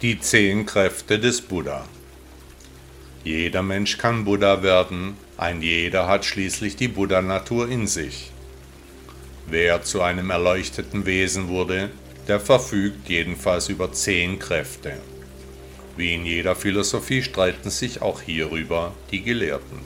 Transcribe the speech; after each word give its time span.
Die 0.00 0.20
zehn 0.20 0.64
Kräfte 0.64 1.18
des 1.18 1.40
Buddha. 1.40 1.84
Jeder 3.24 3.64
Mensch 3.64 3.98
kann 3.98 4.24
Buddha 4.24 4.62
werden, 4.62 5.16
ein 5.36 5.60
jeder 5.60 6.06
hat 6.06 6.24
schließlich 6.24 6.76
die 6.76 6.86
Buddha-Natur 6.86 7.68
in 7.68 7.88
sich. 7.88 8.30
Wer 9.48 9.82
zu 9.82 10.00
einem 10.00 10.30
erleuchteten 10.30 11.04
Wesen 11.04 11.48
wurde, 11.48 11.90
der 12.28 12.38
verfügt 12.38 13.08
jedenfalls 13.08 13.68
über 13.70 13.92
zehn 13.92 14.38
Kräfte. 14.38 14.92
Wie 15.96 16.14
in 16.14 16.24
jeder 16.24 16.54
Philosophie 16.54 17.24
streiten 17.24 17.70
sich 17.70 18.00
auch 18.00 18.22
hierüber 18.22 18.94
die 19.10 19.24
Gelehrten. 19.24 19.80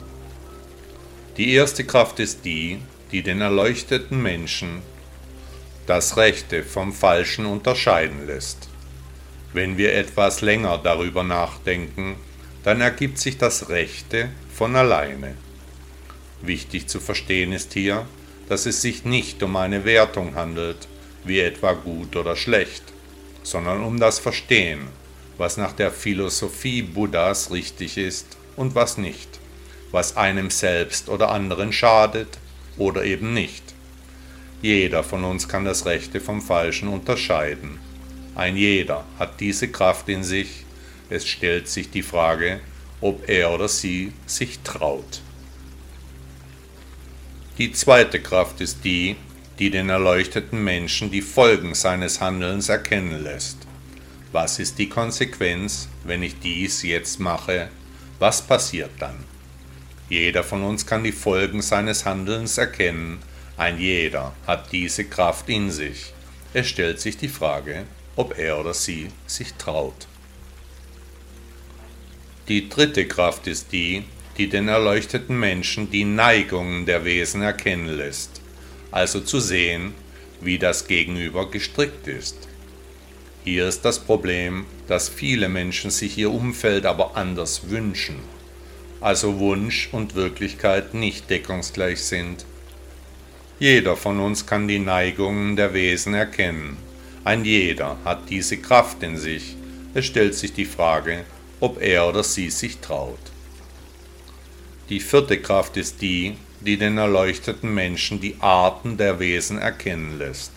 Die 1.37 1.53
erste 1.53 1.85
Kraft 1.85 2.19
ist 2.19 2.45
die, 2.45 2.77
die 3.11 3.23
den 3.23 3.41
erleuchteten 3.41 4.21
Menschen 4.21 4.83
das 5.87 6.17
Rechte 6.17 6.61
vom 6.61 6.93
Falschen 6.93 7.47
unterscheiden 7.47 8.27
lässt. 8.27 8.69
Wenn 9.53 9.77
wir 9.77 9.93
etwas 9.93 10.41
länger 10.41 10.79
darüber 10.79 11.23
nachdenken, 11.23 12.15
dann 12.63 12.81
ergibt 12.81 13.19
sich 13.19 13.37
das 13.37 13.69
Rechte 13.69 14.29
von 14.51 14.75
alleine. 14.75 15.35
Wichtig 16.41 16.87
zu 16.87 16.99
verstehen 16.99 17.53
ist 17.53 17.73
hier, 17.73 18.07
dass 18.49 18.65
es 18.65 18.81
sich 18.81 19.05
nicht 19.05 19.43
um 19.43 19.55
eine 19.55 19.85
Wertung 19.85 20.33
handelt, 20.33 20.87
wie 21.23 21.39
etwa 21.39 21.73
gut 21.73 22.15
oder 22.15 22.35
schlecht, 22.35 22.83
sondern 23.43 23.83
um 23.83 23.99
das 23.99 24.17
Verstehen, 24.17 24.87
was 25.37 25.57
nach 25.57 25.73
der 25.73 25.91
Philosophie 25.91 26.81
Buddhas 26.81 27.51
richtig 27.51 27.97
ist 27.97 28.37
und 28.55 28.73
was 28.73 28.97
nicht, 28.97 29.39
was 29.91 30.17
einem 30.17 30.49
selbst 30.49 31.09
oder 31.09 31.29
anderen 31.29 31.71
schadet 31.71 32.39
oder 32.79 33.03
eben 33.03 33.35
nicht. 33.35 33.63
Jeder 34.63 35.03
von 35.03 35.23
uns 35.23 35.47
kann 35.47 35.63
das 35.63 35.85
Rechte 35.85 36.19
vom 36.19 36.41
Falschen 36.41 36.87
unterscheiden 36.87 37.92
ein 38.35 38.57
jeder 38.57 39.05
hat 39.19 39.39
diese 39.39 39.67
Kraft 39.67 40.09
in 40.09 40.23
sich. 40.23 40.65
Es 41.09 41.27
stellt 41.27 41.67
sich 41.67 41.91
die 41.91 42.01
Frage, 42.01 42.59
ob 43.01 43.29
er 43.29 43.51
oder 43.51 43.67
sie 43.67 44.13
sich 44.25 44.59
traut. 44.59 45.21
Die 47.59 47.71
zweite 47.71 48.19
Kraft 48.19 48.61
ist 48.61 48.83
die, 48.83 49.15
die 49.59 49.69
den 49.69 49.89
erleuchteten 49.89 50.63
Menschen 50.63 51.11
die 51.11 51.21
Folgen 51.21 51.75
seines 51.75 52.19
Handelns 52.19 52.69
erkennen 52.69 53.23
lässt. 53.23 53.57
Was 54.31 54.57
ist 54.57 54.79
die 54.79 54.89
Konsequenz, 54.89 55.87
wenn 56.03 56.23
ich 56.23 56.39
dies 56.39 56.81
jetzt 56.81 57.19
mache? 57.19 57.69
Was 58.17 58.41
passiert 58.41 58.89
dann? 58.97 59.23
Jeder 60.09 60.43
von 60.43 60.63
uns 60.63 60.87
kann 60.87 61.03
die 61.03 61.11
Folgen 61.11 61.61
seines 61.61 62.05
Handelns 62.05 62.57
erkennen. 62.57 63.19
Ein 63.57 63.79
jeder 63.79 64.33
hat 64.47 64.71
diese 64.71 65.05
Kraft 65.05 65.47
in 65.49 65.69
sich. 65.69 66.13
Es 66.53 66.67
stellt 66.67 66.99
sich 66.99 67.17
die 67.17 67.27
Frage, 67.27 67.85
ob 68.15 68.37
er 68.37 68.59
oder 68.59 68.73
sie 68.73 69.09
sich 69.25 69.53
traut. 69.53 70.07
Die 72.47 72.69
dritte 72.69 73.07
Kraft 73.07 73.47
ist 73.47 73.71
die, 73.71 74.03
die 74.37 74.49
den 74.49 74.67
erleuchteten 74.67 75.39
Menschen 75.39 75.89
die 75.91 76.03
Neigungen 76.03 76.85
der 76.85 77.05
Wesen 77.05 77.41
erkennen 77.41 77.87
lässt, 77.87 78.41
also 78.91 79.21
zu 79.21 79.39
sehen, 79.39 79.93
wie 80.41 80.57
das 80.57 80.87
Gegenüber 80.87 81.49
gestrickt 81.49 82.07
ist. 82.07 82.47
Hier 83.43 83.67
ist 83.67 83.85
das 83.85 83.99
Problem, 83.99 84.65
dass 84.87 85.09
viele 85.09 85.49
Menschen 85.49 85.91
sich 85.91 86.17
ihr 86.17 86.31
Umfeld 86.31 86.85
aber 86.85 87.15
anders 87.15 87.69
wünschen, 87.69 88.19
also 88.99 89.39
Wunsch 89.39 89.89
und 89.91 90.15
Wirklichkeit 90.15 90.93
nicht 90.93 91.29
deckungsgleich 91.29 92.01
sind. 92.03 92.45
Jeder 93.59 93.95
von 93.95 94.19
uns 94.19 94.45
kann 94.45 94.67
die 94.67 94.79
Neigungen 94.79 95.55
der 95.55 95.73
Wesen 95.73 96.13
erkennen 96.13 96.77
ein 97.25 97.45
jeder 97.45 97.97
hat 98.03 98.29
diese 98.29 98.57
Kraft 98.57 99.01
in 99.01 99.17
sich. 99.17 99.55
Es 99.93 100.05
stellt 100.05 100.35
sich 100.35 100.53
die 100.53 100.65
Frage, 100.65 101.23
ob 101.61 101.81
er 101.81 102.09
oder 102.09 102.23
sie 102.23 102.49
sich 102.49 102.79
traut. 102.79 103.19
Die 104.89 104.99
vierte 104.99 105.39
Kraft 105.39 105.77
ist 105.77 106.01
die, 106.01 106.35
die 106.59 106.77
den 106.77 106.97
erleuchteten 106.97 107.73
Menschen 107.73 108.19
die 108.19 108.35
Arten 108.39 108.97
der 108.97 109.19
Wesen 109.19 109.57
erkennen 109.57 110.17
lässt. 110.17 110.51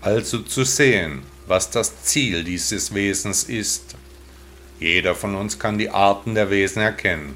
Also 0.00 0.38
zu 0.38 0.64
sehen, 0.64 1.22
was 1.46 1.70
das 1.70 2.02
Ziel 2.04 2.44
dieses 2.44 2.94
Wesens 2.94 3.44
ist. 3.44 3.96
Jeder 4.80 5.14
von 5.14 5.34
uns 5.34 5.58
kann 5.58 5.78
die 5.78 5.90
Arten 5.90 6.34
der 6.34 6.50
Wesen 6.50 6.80
erkennen. 6.80 7.34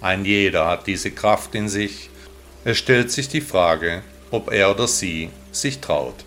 Ein 0.00 0.24
jeder 0.24 0.66
hat 0.66 0.86
diese 0.86 1.10
Kraft 1.10 1.54
in 1.54 1.68
sich. 1.68 2.10
Es 2.64 2.78
stellt 2.78 3.10
sich 3.10 3.28
die 3.28 3.40
Frage, 3.40 4.02
ob 4.30 4.52
er 4.52 4.70
oder 4.70 4.86
sie 4.86 5.30
sich 5.50 5.80
traut. 5.80 6.24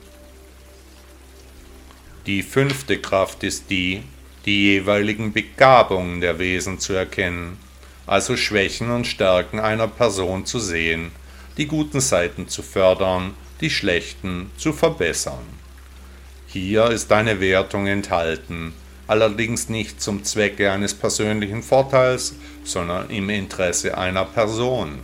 Die 2.26 2.42
fünfte 2.42 3.00
Kraft 3.00 3.44
ist 3.44 3.70
die, 3.70 4.02
die 4.46 4.64
jeweiligen 4.72 5.34
Begabungen 5.34 6.22
der 6.22 6.40
Wesen 6.40 6.80
zu 6.80 6.94
erkennen, 6.94 7.58
also 8.08 8.38
Schwächen 8.38 8.92
und 8.92 9.08
Stärken 9.08 9.60
einer 9.60 9.90
Person 9.90 10.46
zu 10.46 10.60
sehen, 10.60 11.12
die 11.58 11.68
guten 11.68 12.00
Seiten 12.00 12.48
zu 12.48 12.64
fördern, 12.64 13.34
die 13.60 13.70
schlechten 13.70 14.52
zu 14.56 14.72
verbessern. 14.72 15.44
Hier 16.48 16.92
ist 16.92 17.12
eine 17.12 17.42
Wertung 17.42 17.88
enthalten, 17.88 18.74
allerdings 19.06 19.68
nicht 19.68 20.02
zum 20.02 20.24
Zwecke 20.24 20.72
eines 20.72 20.94
persönlichen 20.94 21.62
Vorteils, 21.62 22.36
sondern 22.64 23.10
im 23.10 23.30
Interesse 23.30 23.98
einer 23.98 24.24
Person. 24.24 25.00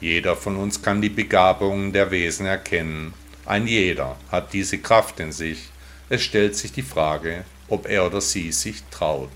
Jeder 0.00 0.34
von 0.34 0.56
uns 0.56 0.82
kann 0.82 1.00
die 1.00 1.10
Begabungen 1.10 1.92
der 1.92 2.10
Wesen 2.10 2.46
erkennen, 2.46 3.14
ein 3.46 3.68
jeder 3.68 4.16
hat 4.32 4.52
diese 4.52 4.78
Kraft 4.78 5.20
in 5.20 5.30
sich, 5.30 5.68
es 6.08 6.22
stellt 6.22 6.56
sich 6.56 6.72
die 6.72 6.82
Frage, 6.82 7.44
ob 7.68 7.88
er 7.88 8.06
oder 8.06 8.20
sie 8.20 8.52
sich 8.52 8.82
traut. 8.90 9.30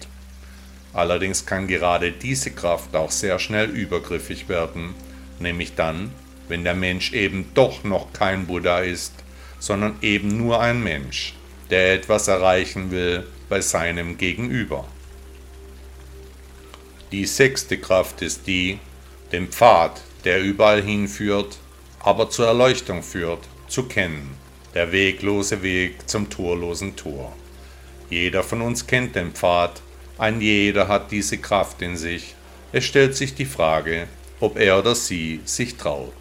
Allerdings 0.93 1.47
kann 1.47 1.67
gerade 1.67 2.13
diese 2.13 2.51
Kraft 2.51 2.95
auch 2.95 3.11
sehr 3.11 3.39
schnell 3.39 3.71
übergriffig 3.71 4.49
werden, 4.49 4.95
nämlich 5.39 5.75
dann, 5.75 6.13
wenn 6.49 6.65
der 6.65 6.75
Mensch 6.75 7.13
eben 7.13 7.47
doch 7.55 7.85
noch 7.85 8.13
kein 8.13 8.47
Buddha 8.47 8.81
ist, 8.81 9.13
sondern 9.59 9.97
eben 10.03 10.37
nur 10.37 10.61
ein 10.61 10.83
Mensch, 10.83 11.35
der 11.71 11.95
etwas 11.95 12.29
erreichen 12.29 12.91
will 12.91 13.27
bei 13.49 13.61
seinem 13.61 14.19
Gegenüber. 14.19 14.87
Die 17.13 17.27
sechste 17.27 17.79
Kraft 17.79 18.21
ist 18.23 18.47
die, 18.47 18.79
den 19.33 19.49
Pfad, 19.49 20.01
der 20.25 20.43
überall 20.43 20.83
hinführt, 20.83 21.59
aber 22.01 22.29
zur 22.29 22.47
Erleuchtung 22.47 23.03
führt, 23.03 23.41
zu 23.69 23.85
kennen 23.85 24.37
der 24.79 24.93
weglose 24.93 25.61
Weg 25.65 26.09
zum 26.09 26.31
torlosen 26.31 26.95
Tor. 26.95 27.37
Jeder 28.11 28.45
von 28.45 28.63
uns 28.63 28.87
kennt 28.87 29.17
den 29.17 29.33
Pfad, 29.33 29.83
ein 30.19 30.41
jeder 30.41 30.87
hat 30.87 31.11
diese 31.11 31.39
Kraft 31.39 31.83
in 31.83 31.97
sich. 31.97 32.37
Es 32.71 32.85
stellt 32.85 33.17
sich 33.17 33.35
die 33.35 33.45
Frage, 33.45 34.07
ob 34.39 34.57
er 34.57 34.79
oder 34.79 34.95
sie 34.95 35.41
sich 35.45 35.77
traut. 35.77 36.15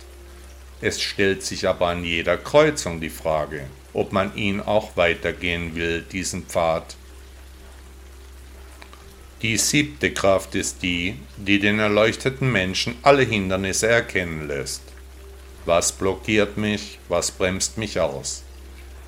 Es 0.82 1.00
stellt 1.00 1.44
sich 1.44 1.68
aber 1.68 1.90
an 1.90 2.04
jeder 2.04 2.36
Kreuzung 2.36 3.00
die 3.00 3.12
Frage, 3.12 3.68
ob 3.94 4.12
man 4.12 4.36
ihn 4.36 4.60
auch 4.60 4.98
weitergehen 4.98 5.76
will, 5.76 6.02
diesen 6.02 6.48
Pfad. 6.48 6.96
Die 9.44 9.58
siebte 9.58 10.14
Kraft 10.14 10.56
ist 10.56 10.82
die, 10.82 11.14
die 11.38 11.60
den 11.60 11.78
erleuchteten 11.78 12.52
Menschen 12.52 12.96
alle 13.04 13.22
Hindernisse 13.22 13.86
erkennen 13.86 14.48
lässt. 14.48 14.82
Was 15.66 15.92
blockiert 15.92 16.58
mich? 16.58 16.98
Was 17.08 17.30
bremst 17.30 17.78
mich 17.78 18.00
aus? 18.00 18.42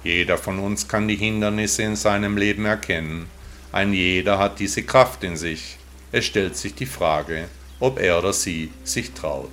Jeder 0.04 0.38
von 0.38 0.60
uns 0.60 0.88
kann 0.88 1.08
die 1.08 1.16
Hindernisse 1.16 1.84
in 1.84 1.96
seinem 1.96 2.38
Leben 2.38 2.66
erkennen. 2.66 3.28
Ein 3.72 3.94
jeder 3.94 4.40
hat 4.40 4.60
diese 4.60 4.84
Kraft 4.84 5.24
in 5.24 5.36
sich. 5.36 5.78
Es 6.12 6.26
stellt 6.26 6.56
sich 6.56 6.74
die 6.74 6.86
Frage, 6.86 7.50
ob 7.80 8.00
er 8.00 8.20
oder 8.20 8.34
sie 8.34 8.72
sich 8.84 9.12
traut. 9.12 9.52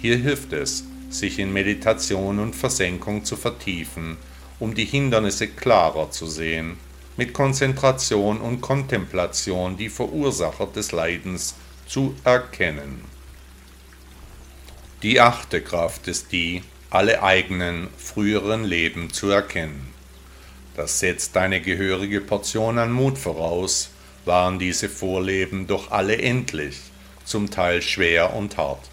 Hier 0.00 0.16
hilft 0.16 0.52
es, 0.52 0.84
sich 1.10 1.38
in 1.38 1.52
Meditation 1.52 2.38
und 2.38 2.56
Versenkung 2.56 3.24
zu 3.24 3.36
vertiefen, 3.36 4.16
um 4.58 4.74
die 4.74 4.84
Hindernisse 4.84 5.48
klarer 5.48 6.10
zu 6.10 6.26
sehen, 6.26 6.78
mit 7.16 7.32
Konzentration 7.32 8.40
und 8.40 8.60
Kontemplation 8.60 9.76
die 9.76 9.88
Verursacher 9.88 10.66
des 10.66 10.92
Leidens 10.92 11.54
zu 11.86 12.14
erkennen. 12.24 13.04
Die 15.02 15.20
achte 15.20 15.60
Kraft 15.60 16.08
ist 16.08 16.32
die, 16.32 16.62
alle 16.96 17.22
eigenen 17.22 17.88
früheren 17.98 18.64
Leben 18.64 19.12
zu 19.12 19.28
erkennen. 19.28 19.92
das 20.76 20.98
setzt 20.98 21.36
eine 21.36 21.60
gehörige 21.60 22.22
Portion 22.22 22.78
an 22.78 22.90
Mut 22.90 23.18
voraus, 23.18 23.90
waren 24.24 24.58
diese 24.58 24.88
Vorleben 24.88 25.66
doch 25.66 25.90
alle 25.90 26.16
endlich, 26.16 26.78
zum 27.26 27.50
Teil 27.50 27.82
schwer 27.82 28.32
und 28.32 28.56
hart. 28.56 28.88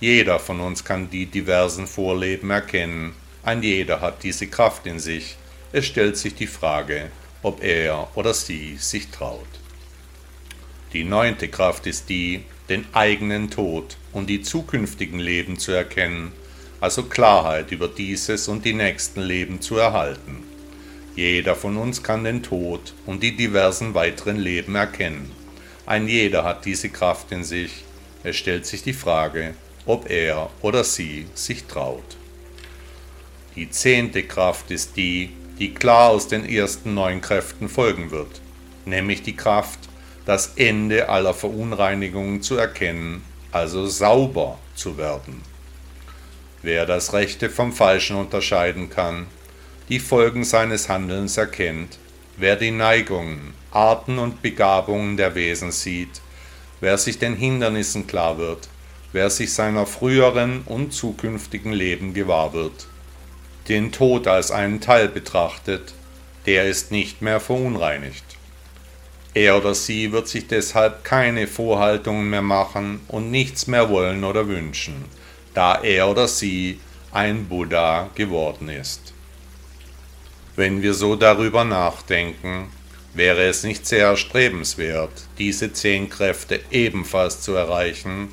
Jeder 0.00 0.38
von 0.38 0.60
uns 0.60 0.84
kann 0.84 1.10
die 1.10 1.26
diversen 1.26 1.86
Vorleben 1.86 2.48
erkennen, 2.48 3.14
ein 3.42 3.62
jeder 3.62 4.00
hat 4.00 4.22
diese 4.22 4.46
Kraft 4.46 4.86
in 4.86 4.98
sich, 4.98 5.36
es 5.70 5.84
stellt 5.84 6.16
sich 6.16 6.34
die 6.34 6.46
Frage, 6.46 7.10
ob 7.42 7.62
er 7.62 8.08
oder 8.14 8.32
sie 8.32 8.78
sich 8.78 9.08
traut. 9.10 9.52
Die 10.94 11.04
neunte 11.04 11.48
Kraft 11.48 11.86
ist 11.86 12.08
die, 12.08 12.44
den 12.70 12.86
eigenen 12.94 13.50
Tod 13.50 13.98
und 14.12 14.30
die 14.30 14.40
zukünftigen 14.40 15.18
Leben 15.18 15.58
zu 15.58 15.72
erkennen, 15.72 16.32
also 16.80 17.04
Klarheit 17.04 17.72
über 17.72 17.88
dieses 17.88 18.48
und 18.48 18.64
die 18.64 18.74
nächsten 18.74 19.20
Leben 19.20 19.60
zu 19.60 19.76
erhalten. 19.76 20.44
Jeder 21.16 21.56
von 21.56 21.76
uns 21.76 22.02
kann 22.02 22.24
den 22.24 22.42
Tod 22.42 22.94
und 23.04 23.22
die 23.22 23.36
diversen 23.36 23.94
weiteren 23.94 24.36
Leben 24.36 24.76
erkennen. 24.76 25.32
Ein 25.86 26.06
jeder 26.06 26.44
hat 26.44 26.64
diese 26.64 26.90
Kraft 26.90 27.32
in 27.32 27.42
sich. 27.42 27.84
Es 28.22 28.36
stellt 28.36 28.66
sich 28.66 28.82
die 28.82 28.92
Frage, 28.92 29.54
ob 29.86 30.08
er 30.10 30.50
oder 30.62 30.84
sie 30.84 31.26
sich 31.34 31.64
traut. 31.64 32.16
Die 33.56 33.70
zehnte 33.70 34.22
Kraft 34.22 34.70
ist 34.70 34.96
die, 34.96 35.30
die 35.58 35.74
klar 35.74 36.10
aus 36.10 36.28
den 36.28 36.48
ersten 36.48 36.94
neun 36.94 37.20
Kräften 37.20 37.68
folgen 37.68 38.12
wird, 38.12 38.40
nämlich 38.84 39.22
die 39.22 39.34
Kraft, 39.34 39.80
das 40.24 40.52
Ende 40.56 41.08
aller 41.08 41.34
Verunreinigungen 41.34 42.42
zu 42.42 42.56
erkennen, 42.56 43.24
also 43.50 43.86
sauber 43.86 44.58
zu 44.76 44.96
werden. 44.98 45.42
Wer 46.70 46.84
das 46.84 47.14
Rechte 47.14 47.48
vom 47.48 47.72
Falschen 47.72 48.14
unterscheiden 48.14 48.90
kann, 48.90 49.26
die 49.88 49.98
Folgen 49.98 50.44
seines 50.44 50.90
Handelns 50.90 51.38
erkennt, 51.38 51.96
wer 52.36 52.56
die 52.56 52.72
Neigungen, 52.72 53.54
Arten 53.70 54.18
und 54.18 54.42
Begabungen 54.42 55.16
der 55.16 55.34
Wesen 55.34 55.72
sieht, 55.72 56.20
wer 56.80 56.98
sich 56.98 57.18
den 57.18 57.36
Hindernissen 57.36 58.06
klar 58.06 58.36
wird, 58.36 58.68
wer 59.12 59.30
sich 59.30 59.54
seiner 59.54 59.86
früheren 59.86 60.60
und 60.66 60.92
zukünftigen 60.92 61.72
Leben 61.72 62.12
gewahr 62.12 62.52
wird, 62.52 62.86
den 63.70 63.90
Tod 63.90 64.26
als 64.26 64.50
einen 64.50 64.82
Teil 64.82 65.08
betrachtet, 65.08 65.94
der 66.44 66.66
ist 66.66 66.92
nicht 66.92 67.22
mehr 67.22 67.40
verunreinigt. 67.40 68.36
Er 69.32 69.56
oder 69.56 69.74
sie 69.74 70.12
wird 70.12 70.28
sich 70.28 70.48
deshalb 70.48 71.02
keine 71.02 71.46
Vorhaltungen 71.46 72.28
mehr 72.28 72.42
machen 72.42 73.00
und 73.08 73.30
nichts 73.30 73.68
mehr 73.68 73.88
wollen 73.88 74.22
oder 74.22 74.48
wünschen, 74.48 75.06
da 75.54 75.82
er 75.82 76.08
oder 76.08 76.28
sie 76.28 76.80
ein 77.12 77.48
Buddha 77.48 78.10
geworden 78.14 78.68
ist. 78.68 79.12
Wenn 80.56 80.82
wir 80.82 80.94
so 80.94 81.16
darüber 81.16 81.64
nachdenken, 81.64 82.68
wäre 83.14 83.44
es 83.44 83.62
nicht 83.62 83.86
sehr 83.86 84.06
erstrebenswert, 84.06 85.10
diese 85.38 85.72
zehn 85.72 86.10
Kräfte 86.10 86.60
ebenfalls 86.70 87.40
zu 87.40 87.54
erreichen, 87.54 88.28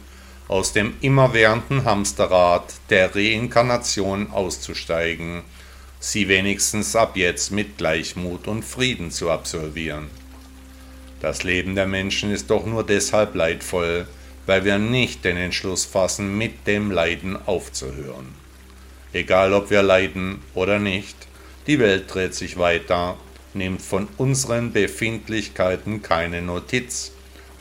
aus 0.48 0.74
dem 0.74 0.94
immerwährenden 1.02 1.86
Hamsterrad 1.86 2.74
der 2.90 3.16
Reinkarnation 3.16 4.32
auszusteigen, 4.32 5.44
sie 6.00 6.28
wenigstens 6.28 6.96
ab 6.96 7.18
jetzt 7.18 7.52
mit 7.52 7.78
Gleichmut 7.78 8.48
und 8.48 8.64
Frieden 8.64 9.10
zu 9.10 9.32
absolvieren. 9.32 10.10
Das 11.20 11.44
Leben 11.44 11.74
der 11.74 11.88
Menschen 11.88 12.32
ist 12.32 12.52
doch 12.52 12.66
nur 12.66 12.86
deshalb 12.86 13.34
leidvoll, 13.34 14.08
weil 14.46 14.66
wir 14.66 14.78
nicht 14.78 15.26
den 15.26 15.38
Entschluss 15.38 15.86
fassen, 15.86 16.38
mit 16.38 16.68
dem 16.68 16.92
Leiden 16.92 17.38
aufzuhören. 17.46 18.28
Egal 19.14 19.54
ob 19.54 19.70
wir 19.70 19.82
leiden 19.82 20.42
oder 20.54 20.80
nicht, 20.80 21.16
die 21.68 21.80
Welt 21.80 22.14
dreht 22.14 22.36
sich 22.36 22.58
weiter, 22.58 23.18
nimmt 23.54 23.82
von 23.82 24.08
unseren 24.18 24.72
Befindlichkeiten 24.74 26.02
keine 26.02 26.42
Notiz. 26.42 27.12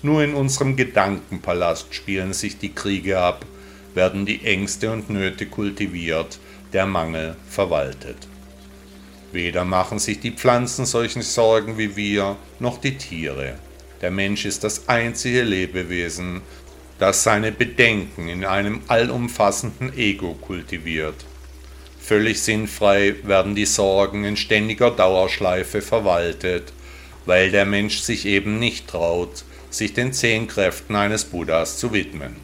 Nur 0.02 0.22
in 0.22 0.34
unserem 0.34 0.76
Gedankenpalast 0.76 1.94
spielen 1.94 2.32
sich 2.32 2.58
die 2.58 2.74
Kriege 2.74 3.18
ab, 3.18 3.46
werden 3.94 4.26
die 4.26 4.44
Ängste 4.44 4.90
und 4.90 5.08
Nöte 5.08 5.46
kultiviert, 5.46 6.38
der 6.72 6.86
Mangel 6.86 7.36
verwaltet. 7.48 8.16
Weder 9.32 9.64
machen 9.64 9.98
sich 9.98 10.20
die 10.20 10.32
Pflanzen 10.32 10.86
solchen 10.86 11.22
Sorgen 11.22 11.78
wie 11.78 11.96
wir, 11.96 12.36
noch 12.58 12.78
die 12.78 12.98
Tiere. 12.98 13.54
Der 14.00 14.10
Mensch 14.10 14.44
ist 14.44 14.64
das 14.64 14.88
einzige 14.88 15.42
Lebewesen, 15.42 16.42
das 17.04 17.22
seine 17.22 17.52
Bedenken 17.52 18.28
in 18.28 18.46
einem 18.46 18.80
allumfassenden 18.88 19.94
Ego 19.94 20.32
kultiviert. 20.40 21.26
Völlig 22.00 22.40
sinnfrei 22.40 23.16
werden 23.24 23.54
die 23.54 23.66
Sorgen 23.66 24.24
in 24.24 24.38
ständiger 24.38 24.90
Dauerschleife 24.90 25.82
verwaltet, 25.82 26.72
weil 27.26 27.50
der 27.50 27.66
Mensch 27.66 27.98
sich 27.98 28.24
eben 28.24 28.58
nicht 28.58 28.88
traut, 28.88 29.44
sich 29.68 29.92
den 29.92 30.14
zehn 30.14 30.48
Kräften 30.48 30.96
eines 30.96 31.26
Buddhas 31.26 31.76
zu 31.76 31.92
widmen. 31.92 32.36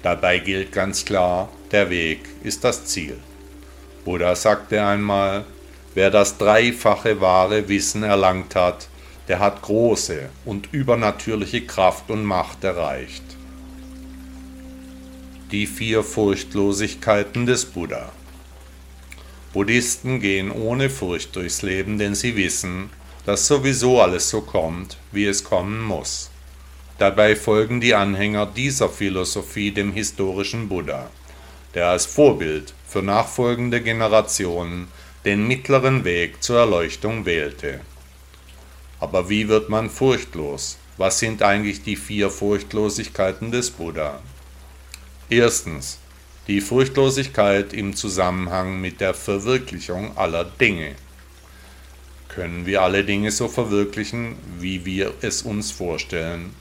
Dabei 0.00 0.38
gilt 0.38 0.70
ganz 0.70 1.04
klar, 1.04 1.48
der 1.72 1.90
Weg 1.90 2.20
ist 2.44 2.62
das 2.62 2.84
Ziel. 2.84 3.18
Buddha 4.04 4.36
sagte 4.36 4.84
einmal, 4.84 5.44
Wer 5.94 6.12
das 6.12 6.38
dreifache 6.38 7.20
wahre 7.20 7.68
Wissen 7.68 8.04
erlangt 8.04 8.54
hat, 8.54 8.86
der 9.26 9.40
hat 9.40 9.62
große 9.62 10.28
und 10.44 10.72
übernatürliche 10.72 11.66
Kraft 11.66 12.10
und 12.12 12.22
Macht 12.22 12.62
erreicht. 12.62 13.35
Die 15.52 15.68
vier 15.68 16.02
Furchtlosigkeiten 16.02 17.46
des 17.46 17.66
Buddha. 17.66 18.10
Buddhisten 19.52 20.18
gehen 20.18 20.50
ohne 20.50 20.90
Furcht 20.90 21.36
durchs 21.36 21.62
Leben, 21.62 21.98
denn 21.98 22.16
sie 22.16 22.34
wissen, 22.34 22.90
dass 23.26 23.46
sowieso 23.46 24.00
alles 24.00 24.28
so 24.28 24.40
kommt, 24.40 24.98
wie 25.12 25.24
es 25.24 25.44
kommen 25.44 25.84
muss. 25.84 26.30
Dabei 26.98 27.36
folgen 27.36 27.80
die 27.80 27.94
Anhänger 27.94 28.46
dieser 28.46 28.88
Philosophie 28.88 29.70
dem 29.70 29.92
historischen 29.92 30.68
Buddha, 30.68 31.10
der 31.74 31.90
als 31.90 32.06
Vorbild 32.06 32.74
für 32.84 33.02
nachfolgende 33.02 33.80
Generationen 33.80 34.88
den 35.24 35.46
mittleren 35.46 36.04
Weg 36.04 36.42
zur 36.42 36.58
Erleuchtung 36.58 37.24
wählte. 37.24 37.82
Aber 38.98 39.30
wie 39.30 39.46
wird 39.46 39.68
man 39.68 39.90
furchtlos? 39.90 40.76
Was 40.96 41.20
sind 41.20 41.44
eigentlich 41.44 41.84
die 41.84 41.94
vier 41.94 42.30
Furchtlosigkeiten 42.30 43.52
des 43.52 43.70
Buddha? 43.70 44.20
Erstens 45.28 45.98
die 46.46 46.60
Furchtlosigkeit 46.60 47.72
im 47.72 47.96
Zusammenhang 47.96 48.80
mit 48.80 49.00
der 49.00 49.12
Verwirklichung 49.12 50.16
aller 50.16 50.44
Dinge. 50.44 50.94
Können 52.28 52.64
wir 52.64 52.82
alle 52.82 53.02
Dinge 53.02 53.32
so 53.32 53.48
verwirklichen, 53.48 54.36
wie 54.60 54.84
wir 54.84 55.14
es 55.22 55.42
uns 55.42 55.72
vorstellen? 55.72 56.54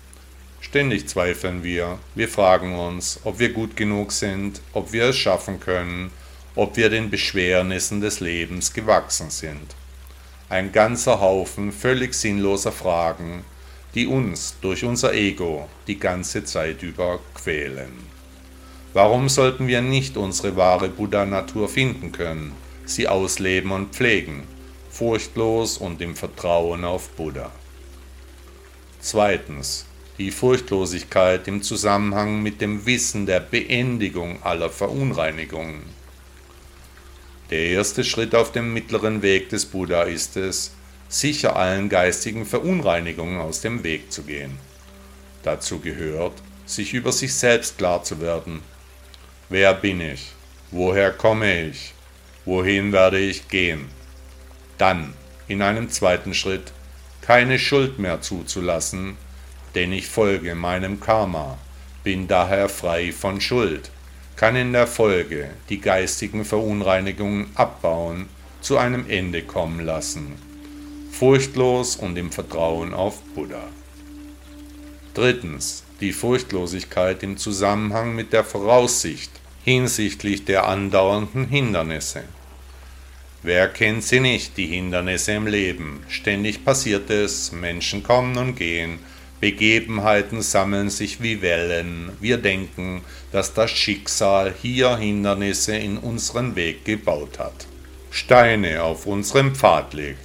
Ständig 0.61 1.07
zweifeln 1.07 1.63
wir, 1.63 1.99
wir 2.15 2.27
fragen 2.27 2.73
uns, 2.73 3.19
ob 3.23 3.37
wir 3.37 3.53
gut 3.53 3.77
genug 3.77 4.11
sind, 4.11 4.61
ob 4.73 4.91
wir 4.91 5.09
es 5.09 5.17
schaffen 5.17 5.59
können, 5.59 6.09
ob 6.55 6.75
wir 6.75 6.89
den 6.89 7.11
Beschwernissen 7.11 8.01
des 8.01 8.19
Lebens 8.19 8.73
gewachsen 8.73 9.29
sind. 9.29 9.75
Ein 10.49 10.71
ganzer 10.71 11.21
Haufen 11.21 11.71
völlig 11.71 12.15
sinnloser 12.15 12.71
Fragen, 12.71 13.43
die 13.93 14.07
uns 14.07 14.55
durch 14.61 14.83
unser 14.83 15.13
Ego 15.13 15.69
die 15.85 15.99
ganze 15.99 16.43
Zeit 16.45 16.81
über 16.81 17.19
quälen. 17.35 18.14
Warum 18.95 19.27
sollten 19.27 19.67
wir 19.67 19.81
nicht 19.81 20.15
unsere 20.15 20.55
wahre 20.55 20.87
Buddha-Natur 20.87 21.67
finden 21.67 22.13
können, 22.13 22.53
sie 22.85 23.09
ausleben 23.09 23.71
und 23.71 23.93
pflegen, 23.93 24.43
furchtlos 24.89 25.77
und 25.77 26.01
im 26.01 26.15
Vertrauen 26.15 26.85
auf 26.85 27.09
Buddha? 27.09 27.51
Zweitens. 29.01 29.85
Die 30.17 30.31
Furchtlosigkeit 30.31 31.45
im 31.49 31.61
Zusammenhang 31.61 32.41
mit 32.41 32.61
dem 32.61 32.85
Wissen 32.85 33.25
der 33.25 33.41
Beendigung 33.41 34.41
aller 34.43 34.69
Verunreinigungen. 34.69 35.81
Der 37.49 37.65
erste 37.71 38.05
Schritt 38.05 38.33
auf 38.33 38.53
dem 38.53 38.73
mittleren 38.73 39.21
Weg 39.21 39.49
des 39.49 39.65
Buddha 39.65 40.03
ist 40.03 40.37
es, 40.37 40.71
sicher 41.09 41.57
allen 41.57 41.89
geistigen 41.89 42.45
Verunreinigungen 42.45 43.41
aus 43.41 43.59
dem 43.59 43.83
Weg 43.83 44.13
zu 44.13 44.23
gehen. 44.23 44.57
Dazu 45.43 45.81
gehört, 45.81 46.41
sich 46.65 46.93
über 46.93 47.11
sich 47.11 47.33
selbst 47.33 47.77
klar 47.77 48.01
zu 48.01 48.21
werden. 48.21 48.61
Wer 49.49 49.73
bin 49.73 50.01
ich? 50.01 50.31
Woher 50.71 51.11
komme 51.11 51.67
ich? 51.67 51.93
Wohin 52.45 52.91
werde 52.91 53.19
ich 53.19 53.47
gehen? 53.47 53.89
Dann, 54.77 55.13
in 55.47 55.61
einem 55.61 55.89
zweiten 55.89 56.33
Schritt, 56.33 56.71
keine 57.21 57.59
Schuld 57.59 57.99
mehr 57.99 58.21
zuzulassen, 58.21 59.17
denn 59.73 59.91
ich 59.91 60.07
folge 60.07 60.55
meinem 60.55 60.99
Karma, 60.99 61.57
bin 62.03 62.27
daher 62.27 62.69
frei 62.69 63.11
von 63.11 63.41
Schuld 63.41 63.89
kann 64.35 64.55
in 64.55 64.73
der 64.73 64.87
Folge 64.87 65.49
die 65.69 65.79
geistigen 65.79 66.43
Verunreinigungen 66.43 67.47
abbauen, 67.55 68.27
zu 68.61 68.77
einem 68.77 69.09
Ende 69.09 69.43
kommen 69.43 69.79
lassen, 69.79 70.33
furchtlos 71.11 71.95
und 71.95 72.17
im 72.17 72.31
Vertrauen 72.31 72.93
auf 72.93 73.21
Buddha. 73.35 73.63
Drittens. 75.13 75.84
Die 76.01 76.11
Furchtlosigkeit 76.11 77.23
im 77.23 77.37
Zusammenhang 77.37 78.15
mit 78.15 78.33
der 78.33 78.43
Voraussicht 78.43 79.31
hinsichtlich 79.63 80.43
der 80.43 80.67
andauernden 80.67 81.47
Hindernisse. 81.47 82.23
Wer 83.43 83.67
kennt 83.69 84.03
sie 84.03 84.19
nicht, 84.19 84.57
die 84.57 84.65
Hindernisse 84.65 85.33
im 85.33 85.47
Leben? 85.47 86.03
Ständig 86.09 86.65
passiert 86.65 87.09
es, 87.09 87.51
Menschen 87.51 88.03
kommen 88.03 88.37
und 88.37 88.55
gehen, 88.55 88.99
Begebenheiten 89.39 90.41
sammeln 90.41 90.89
sich 90.89 91.21
wie 91.21 91.41
Wellen. 91.41 92.11
Wir 92.19 92.37
denken, 92.37 93.01
dass 93.31 93.53
das 93.53 93.71
Schicksal 93.71 94.53
hier 94.61 94.97
Hindernisse 94.97 95.75
in 95.75 95.97
unseren 95.97 96.55
Weg 96.55 96.85
gebaut 96.85 97.39
hat, 97.39 97.67
Steine 98.11 98.83
auf 98.83 99.05
unserem 99.05 99.55
Pfad 99.55 99.93
legt. 99.93 100.24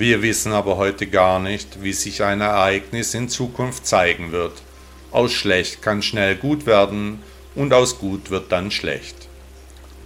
Wir 0.00 0.22
wissen 0.22 0.52
aber 0.54 0.78
heute 0.78 1.06
gar 1.06 1.40
nicht, 1.40 1.82
wie 1.82 1.92
sich 1.92 2.22
ein 2.22 2.40
Ereignis 2.40 3.12
in 3.12 3.28
Zukunft 3.28 3.86
zeigen 3.86 4.32
wird. 4.32 4.54
Aus 5.10 5.30
schlecht 5.30 5.82
kann 5.82 6.00
schnell 6.00 6.36
gut 6.36 6.64
werden 6.64 7.22
und 7.54 7.74
aus 7.74 7.98
gut 7.98 8.30
wird 8.30 8.50
dann 8.50 8.70
schlecht. 8.70 9.28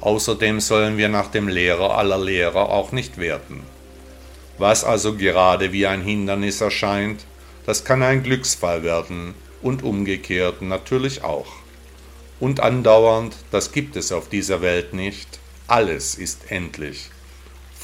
Außerdem 0.00 0.58
sollen 0.58 0.96
wir 0.96 1.08
nach 1.08 1.28
dem 1.28 1.46
Lehrer 1.46 1.96
aller 1.96 2.18
Lehrer 2.18 2.70
auch 2.70 2.90
nicht 2.90 3.18
werten. 3.18 3.62
Was 4.58 4.82
also 4.82 5.14
gerade 5.14 5.70
wie 5.70 5.86
ein 5.86 6.02
Hindernis 6.02 6.60
erscheint, 6.60 7.24
das 7.64 7.84
kann 7.84 8.02
ein 8.02 8.24
Glücksfall 8.24 8.82
werden 8.82 9.34
und 9.62 9.84
umgekehrt 9.84 10.60
natürlich 10.60 11.22
auch. 11.22 11.52
Und 12.40 12.58
andauernd, 12.58 13.36
das 13.52 13.70
gibt 13.70 13.94
es 13.94 14.10
auf 14.10 14.28
dieser 14.28 14.60
Welt 14.60 14.92
nicht, 14.92 15.38
alles 15.68 16.16
ist 16.16 16.50
endlich. 16.50 17.10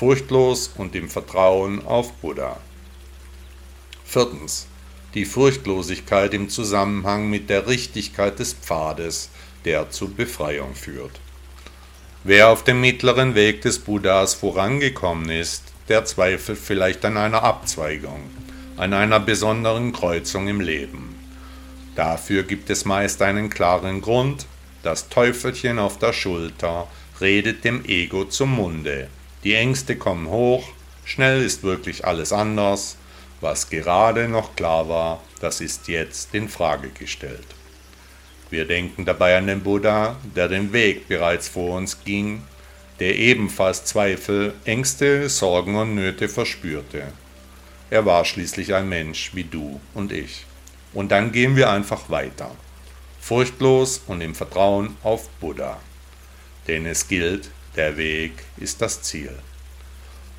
Furchtlos 0.01 0.73
und 0.79 0.97
im 0.97 1.11
Vertrauen 1.11 1.85
auf 1.85 2.11
Buddha. 2.23 2.57
Viertens. 4.03 4.67
Die 5.13 5.27
Furchtlosigkeit 5.27 6.33
im 6.33 6.49
Zusammenhang 6.49 7.29
mit 7.29 7.51
der 7.51 7.67
Richtigkeit 7.67 8.39
des 8.39 8.55
Pfades, 8.55 9.29
der 9.67 9.91
zur 9.91 10.09
Befreiung 10.09 10.75
führt. 10.75 11.21
Wer 12.25 12.49
auf 12.49 12.65
dem 12.65 12.81
mittleren 12.81 13.35
Weg 13.35 13.61
des 13.61 13.79
Buddhas 13.79 14.33
vorangekommen 14.33 15.29
ist, 15.29 15.65
der 15.91 16.07
zweifelt 16.07 16.59
vielleicht 16.59 17.05
an 17.05 17.19
einer 17.19 17.43
Abzweigung, 17.43 18.23
an 18.79 18.95
einer 18.95 19.21
besonderen 19.21 19.93
Kreuzung 19.93 20.49
im 20.49 20.63
Leben. 20.63 21.15
Dafür 21.95 22.45
gibt 22.45 22.71
es 22.71 22.87
meist 22.87 23.21
einen 23.21 23.51
klaren 23.51 24.01
Grund, 24.01 24.47
das 24.83 25.11
Teufelchen 25.11 25.79
auf 25.79 25.99
der 25.99 26.15
Schulter 26.15 26.89
redet 27.21 27.65
dem 27.65 27.85
Ego 27.85 28.25
zum 28.25 28.57
Munde, 28.57 29.11
die 29.45 29.55
Ängste 29.55 29.97
kommen 29.97 30.29
hoch, 30.29 30.69
schnell 31.05 31.43
ist 31.43 31.63
wirklich 31.63 32.05
alles 32.05 32.33
anders, 32.33 32.97
was 33.41 33.71
gerade 33.71 34.29
noch 34.29 34.55
klar 34.55 34.89
war, 34.89 35.23
das 35.41 35.61
ist 35.61 35.89
jetzt 35.89 36.35
in 36.35 36.49
Frage 36.49 36.91
gestellt. 36.91 37.47
Wir 38.51 38.67
denken 38.67 39.05
dabei 39.05 39.39
an 39.39 39.47
den 39.47 39.63
Buddha, 39.63 40.17
der 40.37 40.49
den 40.49 40.73
Weg 40.73 41.09
bereits 41.09 41.49
vor 41.49 41.77
uns 41.77 42.05
ging, 42.05 42.43
der 42.99 43.17
ebenfalls 43.17 43.85
Zweifel, 43.85 44.53
Ängste, 44.65 45.29
Sorgen 45.31 45.77
und 45.77 45.95
Nöte 45.95 46.29
verspürte. 46.29 47.05
Er 47.89 48.05
war 48.05 48.25
schließlich 48.25 48.75
ein 48.75 48.89
Mensch 48.89 49.35
wie 49.35 49.45
du 49.45 49.81
und 49.95 50.13
ich. 50.13 50.45
Und 50.93 51.13
dann 51.13 51.33
gehen 51.33 51.57
wir 51.57 51.71
einfach 51.71 52.11
weiter, 52.11 52.51
furchtlos 53.21 54.03
und 54.07 54.21
im 54.21 54.35
Vertrauen 54.35 54.97
auf 55.03 55.31
Buddha. 55.41 55.79
Denn 56.69 56.85
es 56.85 57.09
gilt, 57.09 57.51
der 57.77 57.97
Weg 57.97 58.33
ist 58.57 58.83
das 58.83 59.03
Ziel. 59.03 59.33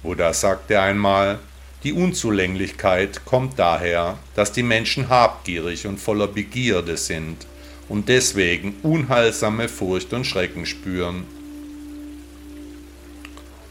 Buddha 0.04 0.34
sagte 0.34 0.80
einmal, 0.82 1.40
die 1.84 1.94
Unzulänglichkeit 1.94 3.26
kommt 3.26 3.58
daher, 3.58 4.18
dass 4.36 4.52
die 4.52 4.64
Menschen 4.64 5.10
habgierig 5.10 5.88
und 5.88 6.00
voller 6.00 6.28
Begierde 6.28 6.98
sind 6.98 7.48
und 7.90 8.08
deswegen 8.08 8.76
unheilsame 8.84 9.68
Furcht 9.68 10.14
und 10.14 10.26
Schrecken 10.26 10.66
spüren. 10.66 11.26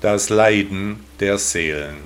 Das 0.01 0.29
Leiden 0.29 1.05
der 1.21 1.39
Seelen. 1.39 1.97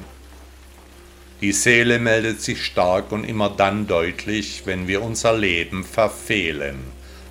Die 1.40 1.52
Seele 1.52 1.98
meldet 1.98 2.40
sich 2.40 2.64
stark 2.64 3.12
und 3.12 3.24
immer 3.24 3.50
dann 3.50 3.86
deutlich, 3.86 4.62
wenn 4.64 4.88
wir 4.88 5.02
unser 5.02 5.36
Leben 5.36 5.84
verfehlen. 5.84 6.78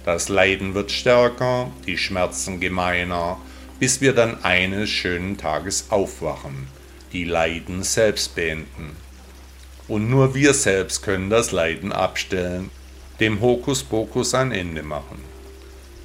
Das 0.06 0.30
Leiden 0.30 0.74
wird 0.74 0.92
stärker, 0.92 1.72
die 1.88 1.98
Schmerzen 1.98 2.60
gemeiner, 2.60 3.40
bis 3.84 4.00
wir 4.00 4.14
dann 4.14 4.42
eines 4.46 4.90
schönen 4.90 5.38
Tages 5.38 5.88
aufwachen, 5.90 6.70
die 7.12 7.26
Leiden 7.26 7.84
selbst 7.84 8.34
beenden. 8.34 8.96
Und 9.90 10.10
nur 10.10 10.34
wir 10.34 10.54
selbst 10.54 11.04
können 11.04 11.30
das 11.30 11.52
Leiden 11.52 11.92
abstellen 11.92 12.70
dem 13.20 13.42
Hokuspokus 13.42 14.36
ein 14.36 14.54
Ende 14.54 14.84
machen. 14.84 15.22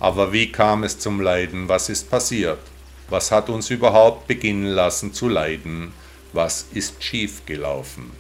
Aber 0.01 0.33
wie 0.33 0.51
kam 0.51 0.83
es 0.83 0.99
zum 0.99 1.21
Leiden? 1.21 1.69
Was 1.69 1.89
ist 1.89 2.11
passiert? 2.11 2.59
Was 3.11 3.31
hat 3.31 3.49
uns 3.49 3.71
überhaupt 3.71 4.27
beginnen 4.27 4.67
lassen 4.67 5.15
zu 5.15 5.29
leiden? 5.29 5.93
Was 6.33 6.67
ist 6.75 7.05
schiefgelaufen? 7.05 8.11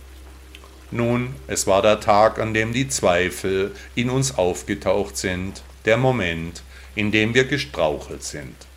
Nun, 0.92 1.34
es 1.48 1.66
war 1.66 1.82
der 1.82 1.98
Tag, 1.98 2.38
an 2.38 2.54
dem 2.54 2.72
die 2.72 2.86
Zweifel 2.86 3.74
in 3.96 4.08
uns 4.08 4.38
aufgetaucht 4.38 5.16
sind, 5.16 5.64
der 5.84 5.96
Moment, 5.96 6.62
in 6.94 7.10
dem 7.10 7.34
wir 7.34 7.42
gestrauchelt 7.42 8.22
sind. 8.22 8.67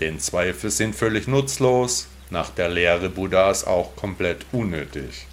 Denn 0.00 0.20
Zweifel 0.20 0.70
sind 0.70 0.94
völlig 0.94 1.26
nutzlos, 1.26 2.08
nach 2.30 2.50
der 2.50 2.68
Lehre 2.68 3.08
Buddhas 3.08 3.64
auch 3.64 3.96
komplett 3.96 4.44
unnötig. 4.52 5.26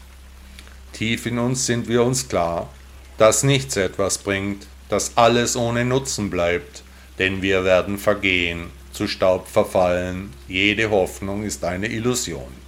Tief 0.93 1.25
in 1.25 1.39
uns 1.39 1.65
sind 1.65 1.87
wir 1.87 2.03
uns 2.03 2.27
klar, 2.29 2.69
dass 3.17 3.43
nichts 3.43 3.75
etwas 3.75 4.19
bringt, 4.19 4.67
dass 4.89 5.17
alles 5.17 5.55
ohne 5.55 5.85
Nutzen 5.85 6.29
bleibt, 6.29 6.83
denn 7.19 7.41
wir 7.41 7.63
werden 7.63 7.97
vergehen, 7.97 8.69
zu 8.91 9.07
Staub 9.07 9.47
verfallen, 9.47 10.31
jede 10.47 10.91
Hoffnung 10.91 11.43
ist 11.43 11.63
eine 11.63 11.87
Illusion. 11.87 12.63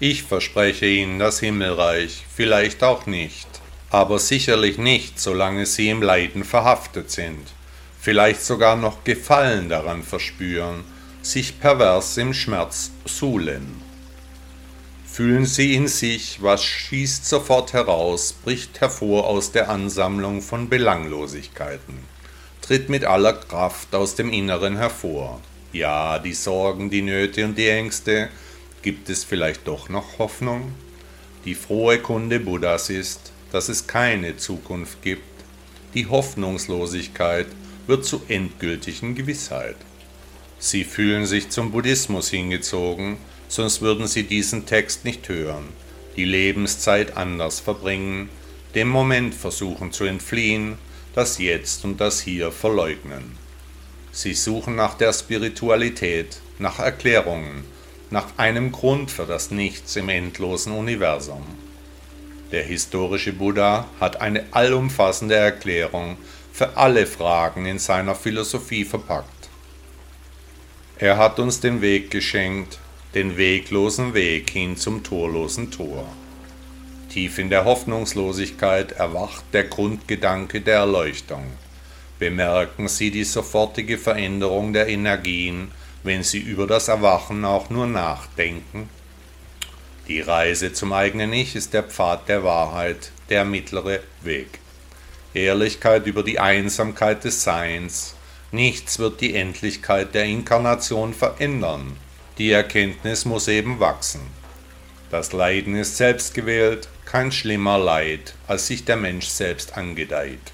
Ich 0.00 0.22
verspreche 0.22 0.86
Ihnen 0.86 1.18
das 1.18 1.40
Himmelreich, 1.40 2.24
vielleicht 2.34 2.82
auch 2.82 3.06
nicht, 3.06 3.46
aber 3.90 4.18
sicherlich 4.18 4.78
nicht, 4.78 5.20
solange 5.20 5.66
Sie 5.66 5.90
im 5.90 6.02
Leiden 6.02 6.42
verhaftet 6.44 7.10
sind, 7.10 7.46
vielleicht 8.02 8.42
sogar 8.42 8.74
noch 8.74 9.04
Gefallen 9.04 9.68
daran 9.68 10.02
verspüren, 10.02 10.82
sich 11.22 11.60
pervers 11.60 12.16
im 12.16 12.34
Schmerz 12.34 12.90
suhlen. 13.04 13.80
Fühlen 15.06 15.46
Sie 15.46 15.76
in 15.76 15.86
sich, 15.86 16.42
was 16.42 16.64
schießt 16.64 17.24
sofort 17.24 17.74
heraus, 17.74 18.32
bricht 18.32 18.80
hervor 18.80 19.28
aus 19.28 19.52
der 19.52 19.70
Ansammlung 19.70 20.42
von 20.42 20.68
Belanglosigkeiten, 20.68 21.94
tritt 22.60 22.88
mit 22.88 23.04
aller 23.04 23.34
Kraft 23.34 23.94
aus 23.94 24.16
dem 24.16 24.32
Inneren 24.32 24.78
hervor. 24.78 25.40
Ja, 25.72 26.18
die 26.18 26.34
Sorgen, 26.34 26.90
die 26.90 27.02
Nöte 27.02 27.44
und 27.44 27.56
die 27.56 27.68
Ängste, 27.68 28.30
gibt 28.82 29.10
es 29.10 29.22
vielleicht 29.22 29.68
doch 29.68 29.88
noch 29.88 30.18
Hoffnung? 30.18 30.72
Die 31.44 31.54
frohe 31.54 31.98
Kunde 32.00 32.40
Buddhas 32.40 32.90
ist, 32.90 33.30
dass 33.52 33.68
es 33.68 33.86
keine 33.86 34.38
Zukunft 34.38 35.02
gibt. 35.02 35.22
Die 35.94 36.06
Hoffnungslosigkeit 36.06 37.46
wird 37.86 38.04
zu 38.04 38.22
endgültigen 38.28 39.14
Gewissheit. 39.14 39.76
Sie 40.58 40.84
fühlen 40.84 41.26
sich 41.26 41.50
zum 41.50 41.72
Buddhismus 41.72 42.30
hingezogen, 42.30 43.16
sonst 43.48 43.80
würden 43.80 44.06
sie 44.06 44.24
diesen 44.24 44.66
Text 44.66 45.04
nicht 45.04 45.28
hören, 45.28 45.68
die 46.16 46.24
Lebenszeit 46.24 47.16
anders 47.16 47.60
verbringen, 47.60 48.28
dem 48.74 48.88
Moment 48.88 49.34
versuchen 49.34 49.92
zu 49.92 50.04
entfliehen, 50.04 50.78
das 51.14 51.38
Jetzt 51.38 51.84
und 51.84 52.00
das 52.00 52.20
Hier 52.20 52.52
verleugnen. 52.52 53.36
Sie 54.12 54.34
suchen 54.34 54.76
nach 54.76 54.94
der 54.94 55.12
Spiritualität, 55.12 56.40
nach 56.58 56.78
Erklärungen, 56.78 57.64
nach 58.10 58.38
einem 58.38 58.72
Grund 58.72 59.10
für 59.10 59.24
das 59.26 59.50
Nichts 59.50 59.96
im 59.96 60.08
endlosen 60.08 60.72
Universum. 60.72 61.42
Der 62.52 62.62
historische 62.62 63.32
Buddha 63.32 63.88
hat 63.98 64.20
eine 64.20 64.44
allumfassende 64.50 65.34
Erklärung 65.34 66.18
für 66.52 66.76
alle 66.76 67.06
Fragen 67.06 67.66
in 67.66 67.78
seiner 67.78 68.14
Philosophie 68.14 68.84
verpackt. 68.84 69.48
Er 70.98 71.16
hat 71.16 71.38
uns 71.38 71.60
den 71.60 71.80
Weg 71.80 72.10
geschenkt, 72.10 72.78
den 73.14 73.36
weglosen 73.36 74.14
Weg 74.14 74.50
hin 74.50 74.76
zum 74.76 75.02
torlosen 75.02 75.70
Tor. 75.70 76.06
Tief 77.10 77.38
in 77.38 77.50
der 77.50 77.64
Hoffnungslosigkeit 77.64 78.92
erwacht 78.92 79.44
der 79.52 79.64
Grundgedanke 79.64 80.60
der 80.60 80.76
Erleuchtung. 80.76 81.44
Bemerken 82.18 82.88
Sie 82.88 83.10
die 83.10 83.24
sofortige 83.24 83.98
Veränderung 83.98 84.72
der 84.72 84.88
Energien, 84.88 85.72
wenn 86.04 86.22
Sie 86.22 86.38
über 86.38 86.66
das 86.66 86.88
Erwachen 86.88 87.44
auch 87.44 87.68
nur 87.68 87.86
nachdenken? 87.86 88.88
Die 90.08 90.20
Reise 90.20 90.72
zum 90.72 90.92
eigenen 90.92 91.32
Ich 91.32 91.54
ist 91.54 91.74
der 91.74 91.82
Pfad 91.82 92.28
der 92.28 92.44
Wahrheit, 92.44 93.12
der 93.28 93.44
mittlere 93.44 94.00
Weg. 94.22 94.61
Ehrlichkeit 95.34 96.06
über 96.06 96.22
die 96.22 96.38
Einsamkeit 96.38 97.24
des 97.24 97.42
Seins. 97.42 98.14
Nichts 98.50 98.98
wird 98.98 99.20
die 99.20 99.34
Endlichkeit 99.34 100.14
der 100.14 100.24
Inkarnation 100.24 101.14
verändern. 101.14 101.96
Die 102.38 102.50
Erkenntnis 102.50 103.24
muss 103.24 103.48
eben 103.48 103.80
wachsen. 103.80 104.20
Das 105.10 105.32
Leiden 105.32 105.74
ist 105.76 105.96
selbstgewählt, 105.96 106.88
kein 107.04 107.32
schlimmer 107.32 107.78
Leid, 107.78 108.34
als 108.46 108.66
sich 108.66 108.84
der 108.84 108.96
Mensch 108.96 109.26
selbst 109.26 109.76
angedeiht. 109.76 110.52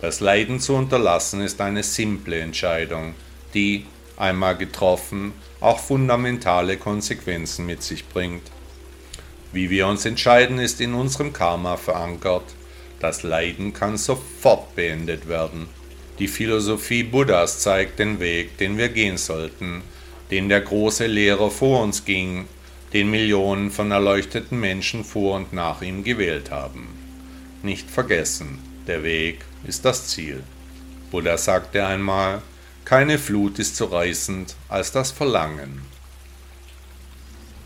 Das 0.00 0.20
Leiden 0.20 0.60
zu 0.60 0.74
unterlassen 0.74 1.40
ist 1.42 1.60
eine 1.60 1.82
simple 1.82 2.40
Entscheidung, 2.40 3.14
die, 3.54 3.86
einmal 4.16 4.56
getroffen, 4.56 5.32
auch 5.60 5.78
fundamentale 5.78 6.76
Konsequenzen 6.76 7.66
mit 7.66 7.82
sich 7.82 8.08
bringt. 8.08 8.50
Wie 9.52 9.68
wir 9.68 9.86
uns 9.86 10.04
entscheiden, 10.06 10.58
ist 10.58 10.80
in 10.80 10.94
unserem 10.94 11.32
Karma 11.32 11.76
verankert. 11.76 12.44
Das 13.00 13.22
Leiden 13.22 13.72
kann 13.72 13.96
sofort 13.96 14.76
beendet 14.76 15.26
werden. 15.26 15.68
Die 16.18 16.28
Philosophie 16.28 17.02
Buddhas 17.02 17.60
zeigt 17.60 17.98
den 17.98 18.20
Weg, 18.20 18.58
den 18.58 18.76
wir 18.76 18.90
gehen 18.90 19.16
sollten, 19.16 19.82
den 20.30 20.50
der 20.50 20.60
große 20.60 21.06
Lehrer 21.06 21.50
vor 21.50 21.82
uns 21.82 22.04
ging, 22.04 22.46
den 22.92 23.10
Millionen 23.10 23.70
von 23.70 23.90
erleuchteten 23.90 24.60
Menschen 24.60 25.04
vor 25.04 25.36
und 25.36 25.52
nach 25.52 25.80
ihm 25.80 26.04
gewählt 26.04 26.50
haben. 26.50 26.88
Nicht 27.62 27.90
vergessen, 27.90 28.58
der 28.86 29.02
Weg 29.02 29.44
ist 29.64 29.84
das 29.84 30.08
Ziel. 30.08 30.42
Buddha 31.10 31.38
sagte 31.38 31.86
einmal, 31.86 32.42
keine 32.84 33.18
Flut 33.18 33.58
ist 33.58 33.76
so 33.76 33.86
reißend 33.86 34.56
als 34.68 34.92
das 34.92 35.10
Verlangen. 35.10 35.82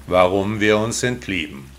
Warum 0.07 0.61
wir 0.61 0.79
uns 0.79 1.03
entlieben. 1.03 1.71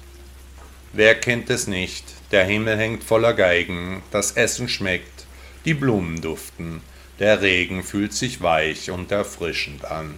Wer 0.94 1.16
kennt 1.16 1.50
es 1.50 1.68
nicht? 1.68 2.06
Der 2.36 2.44
Himmel 2.44 2.78
hängt 2.78 3.02
voller 3.02 3.34
Geigen, 3.34 4.04
das 4.12 4.34
Essen 4.34 4.68
schmeckt, 4.68 5.26
die 5.64 5.74
Blumen 5.74 6.20
duften, 6.20 6.82
der 7.18 7.42
Regen 7.42 7.82
fühlt 7.82 8.12
sich 8.12 8.42
weich 8.42 8.92
und 8.92 9.10
erfrischend 9.10 9.86
an. 9.86 10.16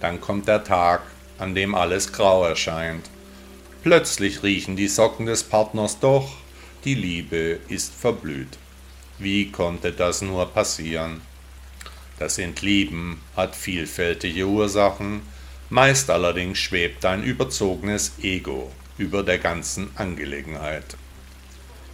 Dann 0.00 0.20
kommt 0.20 0.46
der 0.46 0.62
Tag, 0.62 1.00
an 1.38 1.54
dem 1.54 1.74
alles 1.74 2.12
grau 2.12 2.44
erscheint. 2.44 3.08
Plötzlich 3.82 4.42
riechen 4.42 4.76
die 4.76 4.88
Socken 4.88 5.24
des 5.24 5.42
Partners 5.42 5.98
doch, 6.00 6.36
die 6.84 6.96
Liebe 6.96 7.60
ist 7.66 7.94
verblüht. 7.94 8.58
Wie 9.18 9.50
konnte 9.50 9.90
das 9.90 10.20
nur 10.20 10.44
passieren? 10.52 11.22
Das 12.18 12.36
Entlieben 12.36 13.22
hat 13.34 13.56
vielfältige 13.56 14.46
Ursachen, 14.46 15.22
meist 15.70 16.10
allerdings 16.10 16.58
schwebt 16.58 17.06
ein 17.06 17.22
überzogenes 17.22 18.12
Ego 18.20 18.70
über 18.98 19.22
der 19.22 19.38
ganzen 19.38 19.88
Angelegenheit. 19.96 20.98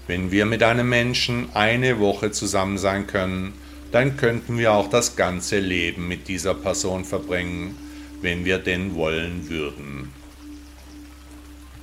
Wenn 0.09 0.31
wir 0.31 0.47
mit 0.47 0.63
einem 0.63 0.89
Menschen 0.89 1.51
eine 1.55 2.01
Woche 2.01 2.33
zusammen 2.33 2.79
sein 2.79 3.07
können, 3.07 3.53
dann 3.93 4.17
könnten 4.17 4.57
wir 4.57 4.73
auch 4.73 4.89
das 4.89 5.17
ganze 5.17 5.59
Leben 5.59 6.09
mit 6.09 6.29
dieser 6.29 6.55
Person 6.55 7.05
verbringen, 7.05 7.77
wenn 8.23 8.47
wir 8.47 8.59
denn 8.59 8.95
wollen 8.95 9.51
würden. 9.51 10.11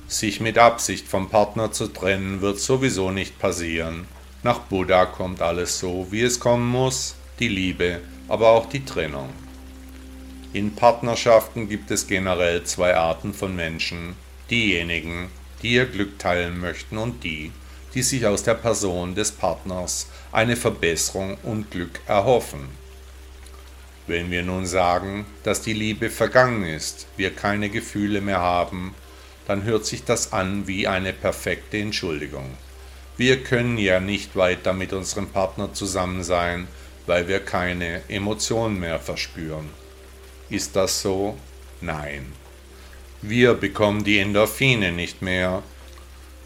Sich 0.08 0.40
mit 0.40 0.58
Absicht 0.58 1.06
vom 1.06 1.30
Partner 1.30 1.70
zu 1.70 1.86
trennen, 1.86 2.40
wird 2.40 2.58
sowieso 2.58 3.12
nicht 3.12 3.38
passieren. 3.38 4.06
Nach 4.42 4.58
Buddha 4.58 5.06
kommt 5.06 5.40
alles 5.40 5.78
so, 5.78 6.08
wie 6.10 6.22
es 6.22 6.40
kommen 6.40 6.68
muss, 6.68 7.14
die 7.38 7.48
Liebe, 7.48 8.00
aber 8.26 8.50
auch 8.50 8.66
die 8.66 8.84
Trennung. 8.84 9.30
In 10.52 10.74
Partnerschaften 10.74 11.68
gibt 11.68 11.92
es 11.92 12.08
generell 12.08 12.64
zwei 12.64 12.96
Arten 12.96 13.34
von 13.34 13.54
Menschen, 13.54 14.14
diejenigen, 14.50 15.28
die 15.62 15.74
ihr 15.74 15.86
Glück 15.86 16.18
teilen 16.18 16.58
möchten 16.58 16.98
und 16.98 17.22
die, 17.22 17.52
die 17.96 18.02
sich 18.02 18.26
aus 18.26 18.42
der 18.42 18.54
Person 18.54 19.14
des 19.14 19.32
Partners 19.32 20.08
eine 20.30 20.54
Verbesserung 20.54 21.38
und 21.42 21.70
Glück 21.70 21.98
erhoffen. 22.06 22.68
Wenn 24.06 24.30
wir 24.30 24.42
nun 24.42 24.66
sagen, 24.66 25.24
dass 25.44 25.62
die 25.62 25.72
Liebe 25.72 26.10
vergangen 26.10 26.62
ist, 26.62 27.06
wir 27.16 27.30
keine 27.30 27.70
Gefühle 27.70 28.20
mehr 28.20 28.40
haben, 28.40 28.94
dann 29.48 29.64
hört 29.64 29.86
sich 29.86 30.04
das 30.04 30.34
an 30.34 30.66
wie 30.66 30.86
eine 30.86 31.14
perfekte 31.14 31.78
Entschuldigung. 31.78 32.58
Wir 33.16 33.42
können 33.42 33.78
ja 33.78 33.98
nicht 33.98 34.36
weiter 34.36 34.74
mit 34.74 34.92
unserem 34.92 35.28
Partner 35.28 35.72
zusammen 35.72 36.22
sein, 36.22 36.68
weil 37.06 37.28
wir 37.28 37.40
keine 37.40 38.02
Emotionen 38.08 38.78
mehr 38.78 39.00
verspüren. 39.00 39.70
Ist 40.50 40.76
das 40.76 41.00
so? 41.00 41.38
Nein. 41.80 42.30
Wir 43.22 43.54
bekommen 43.54 44.04
die 44.04 44.18
Endorphine 44.18 44.92
nicht 44.92 45.22
mehr, 45.22 45.62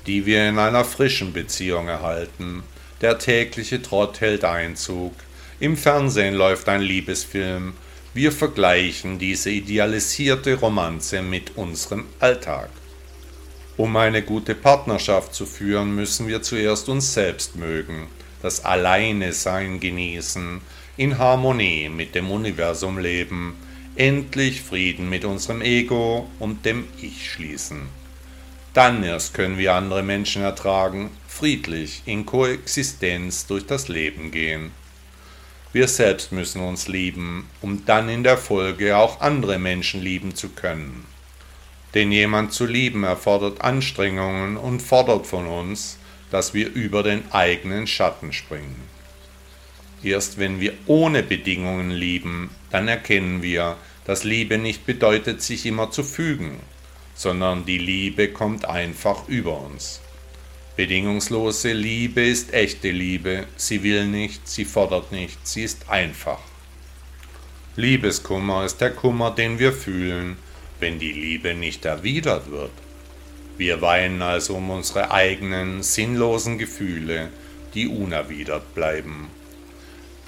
die 0.07 0.27
wir 0.27 0.49
in 0.49 0.59
einer 0.59 0.85
frischen 0.85 1.33
Beziehung 1.33 1.89
erhalten. 1.89 2.63
Der 3.01 3.19
tägliche 3.19 3.83
Trott 3.83 4.21
hält 4.21 4.45
Einzug. 4.45 5.15
Im 5.59 5.77
Fernsehen 5.77 6.35
läuft 6.35 6.69
ein 6.69 6.83
Liebesfilm. 6.83 7.75
Wir 8.13 8.33
vergleichen 8.33 9.19
diese 9.19 9.51
idealisierte 9.51 10.55
Romanze 10.55 11.23
mit 11.23 11.57
unserem 11.57 12.07
Alltag. 12.19 12.71
Um 13.77 13.97
eine 13.97 14.23
gute 14.23 14.55
Partnerschaft 14.55 15.35
zu 15.35 15.47
führen, 15.47 15.95
müssen 15.95 16.29
wir 16.29 16.43
zuerst 16.43 16.89
uns 16.89 17.15
selbst 17.15 17.57
mögen, 17.57 18.09
das 18.43 18.65
Alleine 18.65 19.33
Sein 19.33 19.81
genießen, 19.81 20.61
in 20.97 21.19
Harmonie 21.19 21.89
mit 21.89 22.15
dem 22.15 22.31
Universum 22.31 22.99
leben, 22.99 23.57
endlich 23.97 24.61
Frieden 24.61 25.09
mit 25.09 25.25
unserem 25.25 25.63
Ego 25.63 26.29
und 26.39 26.67
dem 26.67 26.85
Ich 27.01 27.31
schließen. 27.31 28.00
Dann 28.73 29.03
erst 29.03 29.35
können 29.35 29.59
wir 29.59 29.75
andere 29.75 30.03
Menschen 30.03 30.43
ertragen, 30.43 31.11
friedlich 31.27 32.03
in 32.07 32.25
Koexistenz 32.25 33.47
durch 33.47 33.67
das 33.67 33.89
Leben 33.89 34.31
gehen. 34.31 34.71
Wir 35.73 35.89
selbst 35.89 36.33
müssen 36.33 36.63
uns 36.63 36.87
lieben, 36.87 37.49
um 37.61 37.85
dann 37.85 38.09
in 38.09 38.23
der 38.23 38.39
Folge 38.39 38.97
auch 38.97 39.21
andere 39.21 39.59
Menschen 39.59 40.03
lieben 40.03 40.35
zu 40.35 40.51
können. 40.51 41.05
Denn 41.95 42.13
jemand 42.13 42.53
zu 42.53 42.67
lieben 42.67 43.03
erfordert 43.03 43.61
Anstrengungen 43.61 44.57
und 44.57 44.81
fordert 44.81 45.27
von 45.27 45.47
uns, 45.47 45.99
dass 46.31 46.55
wir 46.55 46.73
über 46.73 47.03
den 47.03 47.23
eigenen 47.33 47.89
Schatten 47.89 48.33
springen. 48.33 48.77
Erst 50.03 50.39
wenn 50.39 50.61
wir 50.61 50.75
ohne 50.87 51.23
Bedingungen 51.23 51.91
lieben, 51.91 52.51
dann 52.71 52.87
erkennen 52.87 53.43
wir, 53.43 53.77
dass 54.05 54.25
Liebe 54.25 54.59
nicht 54.59 54.87
bedeutet, 54.87 55.43
sich 55.43 55.67
immer 55.67 55.91
zu 55.91 56.05
fügen, 56.05 56.61
sondern 57.21 57.67
die 57.67 57.77
Liebe 57.77 58.29
kommt 58.29 58.65
einfach 58.65 59.29
über 59.29 59.61
uns. 59.61 60.01
Bedingungslose 60.75 61.75
Liebe 61.75 62.23
ist 62.23 62.55
echte 62.55 62.91
Liebe, 62.91 63.47
sie 63.57 63.83
will 63.83 64.07
nicht, 64.07 64.49
sie 64.49 64.65
fordert 64.65 65.13
nicht, 65.13 65.47
sie 65.47 65.65
ist 65.65 65.91
einfach. 65.91 66.39
Liebeskummer 67.77 68.65
ist 68.65 68.81
der 68.81 68.93
Kummer, 68.93 69.33
den 69.33 69.59
wir 69.59 69.75
fühlen, 69.75 70.39
wenn 70.79 70.99
die 70.99 71.13
Liebe 71.13 71.53
nicht 71.53 71.85
erwidert 71.85 72.51
wird. 72.51 72.73
Wir 73.59 73.83
weinen 73.83 74.23
also 74.23 74.55
um 74.55 74.71
unsere 74.71 75.11
eigenen 75.11 75.83
sinnlosen 75.83 76.57
Gefühle, 76.57 77.29
die 77.75 77.87
unerwidert 77.87 78.75
bleiben. 78.75 79.29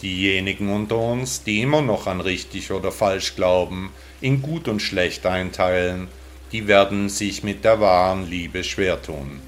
Diejenigen 0.02 0.68
unter 0.68 0.98
uns, 0.98 1.42
die 1.42 1.62
immer 1.62 1.80
noch 1.80 2.06
an 2.06 2.20
richtig 2.20 2.70
oder 2.70 2.92
falsch 2.92 3.34
glauben, 3.34 3.94
in 4.20 4.42
gut 4.42 4.68
und 4.68 4.80
schlecht 4.80 5.24
einteilen, 5.24 6.08
die 6.52 6.68
werden 6.68 7.08
sich 7.08 7.42
mit 7.42 7.64
der 7.64 7.80
wahren 7.80 8.28
Liebe 8.28 8.62
schwer 8.62 9.00
tun. 9.00 9.40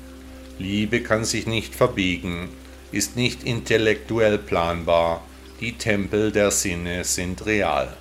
Liebe 0.58 1.02
kann 1.02 1.24
sich 1.24 1.46
nicht 1.46 1.74
verbiegen, 1.74 2.48
ist 2.92 3.16
nicht 3.16 3.44
intellektuell 3.44 4.38
planbar, 4.38 5.22
die 5.60 5.72
Tempel 5.72 6.32
der 6.32 6.50
Sinne 6.50 7.04
sind 7.04 7.44
real 7.46 7.96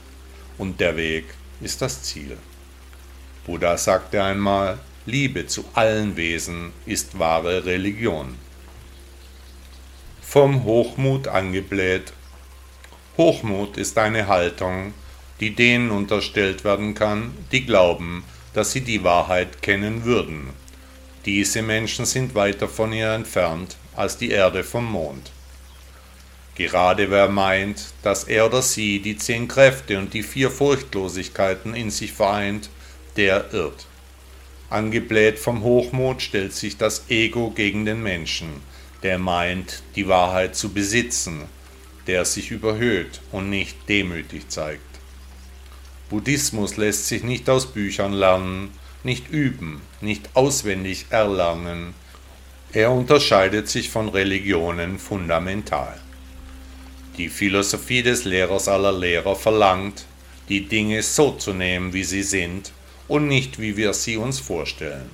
und 0.57 0.79
der 0.79 0.95
Weg 0.95 1.25
ist 1.61 1.81
das 1.81 2.03
Ziel. 2.03 2.37
Buddha 3.45 3.77
sagte 3.77 4.23
einmal, 4.23 4.79
Liebe 5.05 5.47
zu 5.47 5.65
allen 5.73 6.15
Wesen 6.15 6.71
ist 6.85 7.19
wahre 7.19 7.65
Religion. 7.65 8.35
Vom 10.21 10.63
Hochmut 10.63 11.27
angebläht. 11.27 12.13
Hochmut 13.17 13.75
ist 13.75 13.97
eine 13.97 14.27
Haltung, 14.27 14.93
die 15.41 15.53
denen 15.53 15.91
unterstellt 15.91 16.63
werden 16.63 16.93
kann, 16.93 17.33
die 17.51 17.65
glauben, 17.65 18.23
dass 18.53 18.71
sie 18.71 18.81
die 18.81 19.03
Wahrheit 19.03 19.61
kennen 19.61 20.05
würden. 20.05 20.49
Diese 21.25 21.61
Menschen 21.61 22.05
sind 22.05 22.35
weiter 22.35 22.67
von 22.67 22.93
ihr 22.93 23.11
entfernt 23.11 23.77
als 23.95 24.17
die 24.17 24.31
Erde 24.31 24.63
vom 24.63 24.85
Mond. 24.85 25.31
Gerade 26.55 27.09
wer 27.09 27.29
meint, 27.29 27.93
dass 28.03 28.25
er 28.25 28.45
oder 28.45 28.61
sie 28.61 28.99
die 28.99 29.17
zehn 29.17 29.47
Kräfte 29.47 29.97
und 29.97 30.13
die 30.13 30.23
vier 30.23 30.51
Furchtlosigkeiten 30.51 31.73
in 31.73 31.89
sich 31.89 32.13
vereint, 32.13 32.69
der 33.15 33.53
irrt. 33.53 33.87
Angebläht 34.69 35.39
vom 35.39 35.63
Hochmut 35.63 36.21
stellt 36.21 36.53
sich 36.53 36.77
das 36.77 37.05
Ego 37.09 37.51
gegen 37.51 37.85
den 37.85 38.03
Menschen, 38.03 38.61
der 39.01 39.17
meint, 39.17 39.83
die 39.95 40.07
Wahrheit 40.07 40.55
zu 40.55 40.73
besitzen, 40.73 41.43
der 42.07 42.25
sich 42.25 42.51
überhöht 42.51 43.21
und 43.31 43.49
nicht 43.49 43.77
demütig 43.87 44.49
zeigt. 44.49 44.92
Buddhismus 46.13 46.77
lässt 46.77 47.07
sich 47.07 47.23
nicht 47.23 47.49
aus 47.49 47.73
Büchern 47.73 48.13
lernen, 48.13 48.69
nicht 49.03 49.31
üben, 49.31 49.81
nicht 49.99 50.29
auswendig 50.35 51.07
erlernen. 51.09 51.95
Er 52.71 52.91
unterscheidet 52.91 53.67
sich 53.67 53.89
von 53.89 54.09
Religionen 54.09 54.99
fundamental. 54.99 55.99
Die 57.17 57.29
Philosophie 57.29 58.03
des 58.03 58.25
Lehrers 58.25 58.67
aller 58.67 58.91
Lehrer 58.91 59.35
verlangt, 59.35 60.05
die 60.49 60.67
Dinge 60.67 61.01
so 61.01 61.31
zu 61.31 61.51
nehmen, 61.51 61.93
wie 61.93 62.03
sie 62.03 62.21
sind 62.21 62.73
und 63.07 63.27
nicht, 63.27 63.59
wie 63.59 63.75
wir 63.75 63.95
sie 63.95 64.17
uns 64.17 64.39
vorstellen. 64.39 65.09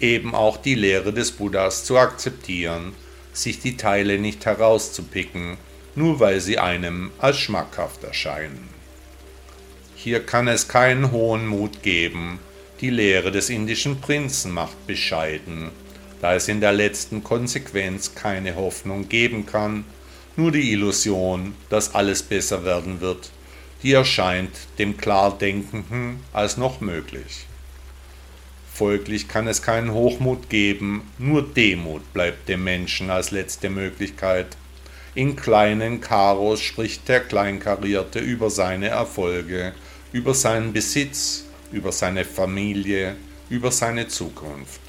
Eben 0.00 0.34
auch 0.34 0.56
die 0.56 0.74
Lehre 0.74 1.12
des 1.12 1.32
Buddhas 1.32 1.84
zu 1.84 1.98
akzeptieren, 1.98 2.94
sich 3.34 3.60
die 3.60 3.76
Teile 3.76 4.18
nicht 4.18 4.46
herauszupicken, 4.46 5.58
nur 5.94 6.18
weil 6.18 6.40
sie 6.40 6.58
einem 6.58 7.10
als 7.18 7.36
schmackhaft 7.36 8.04
erscheinen. 8.04 8.69
Hier 10.02 10.24
kann 10.24 10.48
es 10.48 10.66
keinen 10.66 11.12
hohen 11.12 11.46
Mut 11.46 11.82
geben. 11.82 12.38
Die 12.80 12.88
Lehre 12.88 13.30
des 13.30 13.50
indischen 13.50 14.00
Prinzen 14.00 14.50
macht 14.50 14.86
bescheiden, 14.86 15.68
da 16.22 16.34
es 16.34 16.48
in 16.48 16.62
der 16.62 16.72
letzten 16.72 17.22
Konsequenz 17.22 18.14
keine 18.14 18.56
Hoffnung 18.56 19.10
geben 19.10 19.44
kann, 19.44 19.84
nur 20.36 20.52
die 20.52 20.72
Illusion, 20.72 21.54
dass 21.68 21.94
alles 21.94 22.22
besser 22.22 22.64
werden 22.64 23.02
wird, 23.02 23.30
die 23.82 23.92
erscheint 23.92 24.52
dem 24.78 24.96
Klardenkenden 24.96 26.20
als 26.32 26.56
noch 26.56 26.80
möglich. 26.80 27.44
Folglich 28.72 29.28
kann 29.28 29.46
es 29.48 29.60
keinen 29.60 29.92
Hochmut 29.92 30.48
geben, 30.48 31.02
nur 31.18 31.42
Demut 31.42 32.10
bleibt 32.14 32.48
dem 32.48 32.64
Menschen 32.64 33.10
als 33.10 33.32
letzte 33.32 33.68
Möglichkeit. 33.68 34.56
In 35.14 35.36
kleinen 35.36 36.00
Karos 36.00 36.62
spricht 36.62 37.06
der 37.06 37.20
Kleinkarierte 37.20 38.20
über 38.20 38.48
seine 38.48 38.88
Erfolge, 38.88 39.74
über 40.12 40.34
seinen 40.34 40.72
Besitz, 40.72 41.44
über 41.72 41.92
seine 41.92 42.24
Familie, 42.24 43.16
über 43.48 43.70
seine 43.70 44.08
Zukunft. 44.08 44.80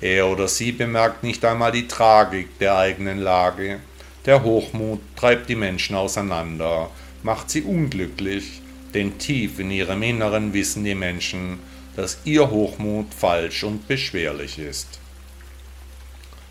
Er 0.00 0.26
oder 0.28 0.48
sie 0.48 0.72
bemerkt 0.72 1.22
nicht 1.22 1.44
einmal 1.44 1.72
die 1.72 1.86
Tragik 1.86 2.58
der 2.58 2.76
eigenen 2.76 3.18
Lage. 3.18 3.80
Der 4.24 4.42
Hochmut 4.42 5.00
treibt 5.16 5.48
die 5.48 5.56
Menschen 5.56 5.94
auseinander, 5.94 6.90
macht 7.22 7.50
sie 7.50 7.62
unglücklich, 7.62 8.62
denn 8.94 9.18
tief 9.18 9.58
in 9.58 9.70
ihrem 9.70 10.02
Inneren 10.02 10.52
wissen 10.54 10.84
die 10.84 10.94
Menschen, 10.94 11.58
dass 11.96 12.18
ihr 12.24 12.50
Hochmut 12.50 13.12
falsch 13.12 13.64
und 13.64 13.86
beschwerlich 13.88 14.58
ist. 14.58 14.98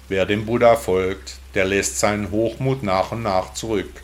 Wer 0.10 0.26
dem 0.26 0.46
Buddha 0.46 0.76
folgt, 0.76 1.38
der 1.56 1.66
lässt 1.66 2.00
seinen 2.00 2.32
Hochmut 2.32 2.84
nach 2.84 3.12
und 3.12 3.24
nach 3.24 3.54
zurück, 3.54 4.04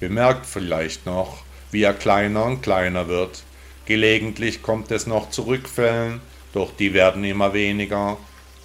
bemerkt 0.00 0.46
vielleicht 0.46 1.06
noch, 1.06 1.42
wie 1.74 1.82
er 1.82 1.92
kleiner 1.92 2.44
und 2.44 2.62
kleiner 2.62 3.08
wird. 3.08 3.42
Gelegentlich 3.84 4.62
kommt 4.62 4.92
es 4.92 5.08
noch 5.08 5.30
zu 5.30 5.42
Rückfällen, 5.42 6.20
doch 6.52 6.74
die 6.74 6.94
werden 6.94 7.24
immer 7.24 7.52
weniger. 7.52 8.16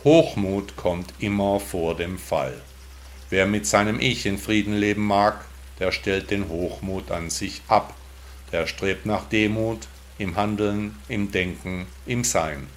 Hochmut 0.03 0.75
kommt 0.77 1.11
immer 1.19 1.59
vor 1.59 1.97
dem 1.97 2.19
Fall. 2.19 2.53
Wer 3.31 3.47
mit 3.47 3.65
seinem 3.65 3.99
Ich 3.99 4.27
in 4.27 4.37
Frieden 4.37 4.77
leben 4.77 5.05
mag, 5.05 5.43
der 5.79 5.91
stellt 5.91 6.29
den 6.29 6.49
Hochmut 6.49 7.09
an 7.09 7.31
sich 7.31 7.63
ab, 7.67 7.95
der 8.51 8.67
strebt 8.67 9.07
nach 9.07 9.27
Demut, 9.27 9.87
im 10.19 10.35
Handeln, 10.35 10.95
im 11.07 11.31
Denken, 11.31 11.87
im 12.05 12.23
Sein. 12.23 12.67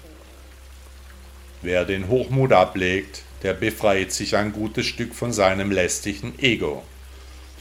Wer 1.61 1.85
den 1.85 2.07
Hochmut 2.07 2.53
ablegt, 2.53 3.21
der 3.43 3.53
befreit 3.53 4.11
sich 4.11 4.35
ein 4.35 4.51
gutes 4.51 4.87
Stück 4.87 5.13
von 5.13 5.31
seinem 5.31 5.71
lästigen 5.71 6.37
Ego, 6.39 6.83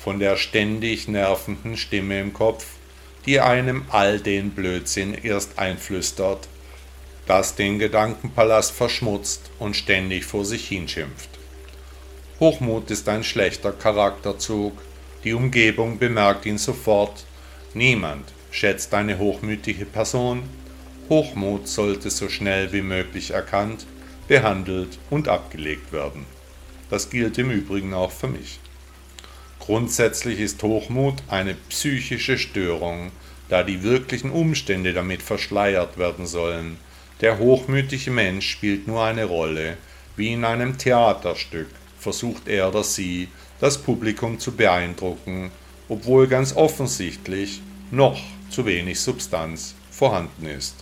von 0.03 0.19
der 0.19 0.37
ständig 0.37 1.07
nervenden 1.07 1.77
Stimme 1.77 2.21
im 2.21 2.33
Kopf, 2.33 2.67
die 3.27 3.41
einem 3.41 3.85
all 3.91 4.19
den 4.19 4.51
Blödsinn 4.51 5.15
erst 5.15 5.59
einflüstert, 5.59 6.49
das 7.27 7.55
den 7.55 7.79
Gedankenpalast 7.79 8.73
verschmutzt 8.73 9.51
und 9.59 9.77
ständig 9.77 10.25
vor 10.25 10.45
sich 10.45 10.67
hinschimpft. 10.67 11.29
Hochmut 12.41 12.91
ist 12.91 13.09
ein 13.09 13.23
schlechter 13.23 13.73
Charakterzug, 13.73 14.73
die 15.23 15.35
Umgebung 15.35 15.99
bemerkt 15.99 16.47
ihn 16.47 16.59
sofort, 16.59 17.25
niemand 17.75 18.33
schätzt 18.51 18.93
eine 18.95 19.19
hochmütige 19.19 19.85
Person. 19.85 20.43
Hochmut 21.09 21.69
sollte 21.69 22.11
so 22.11 22.29
schnell 22.29 22.73
wie 22.73 22.83
möglich 22.83 23.31
erkannt, 23.31 23.87
behandelt 24.27 24.99
und 25.11 25.29
abgelegt 25.29 25.93
werden. 25.93 26.27
Das 26.91 27.09
gilt 27.09 27.39
im 27.39 27.51
Übrigen 27.51 27.95
auch 27.95 28.11
für 28.11 28.29
mich. 28.29 28.59
Grundsätzlich 29.65 30.41
ist 30.41 30.61
Hochmut 30.65 31.23
eine 31.29 31.55
psychische 31.55 32.37
Störung, 32.37 33.13
da 33.49 33.63
die 33.63 33.85
wirklichen 33.85 34.33
Umstände 34.33 34.93
damit 34.93 35.23
verschleiert 35.23 35.99
werden 35.99 36.27
sollen. 36.27 36.79
Der 37.21 37.39
hochmütige 37.39 38.11
Mensch 38.11 38.51
spielt 38.51 38.89
nur 38.89 39.05
eine 39.05 39.25
Rolle, 39.25 39.77
wie 40.17 40.33
in 40.33 40.45
einem 40.45 40.79
Theaterstück 40.79 41.69
versucht 41.97 42.49
er 42.49 42.71
oder 42.71 42.83
sie, 42.83 43.29
das 43.61 43.79
Publikum 43.79 44.41
zu 44.41 44.51
beeindrucken, 44.51 45.53
obwohl 45.89 46.27
ganz 46.27 46.57
offensichtlich 46.57 47.63
noch 47.93 48.21
zu 48.51 48.67
wenig 48.67 48.99
Substanz 48.99 49.77
vorhanden 49.93 50.47
ist. 50.47 50.75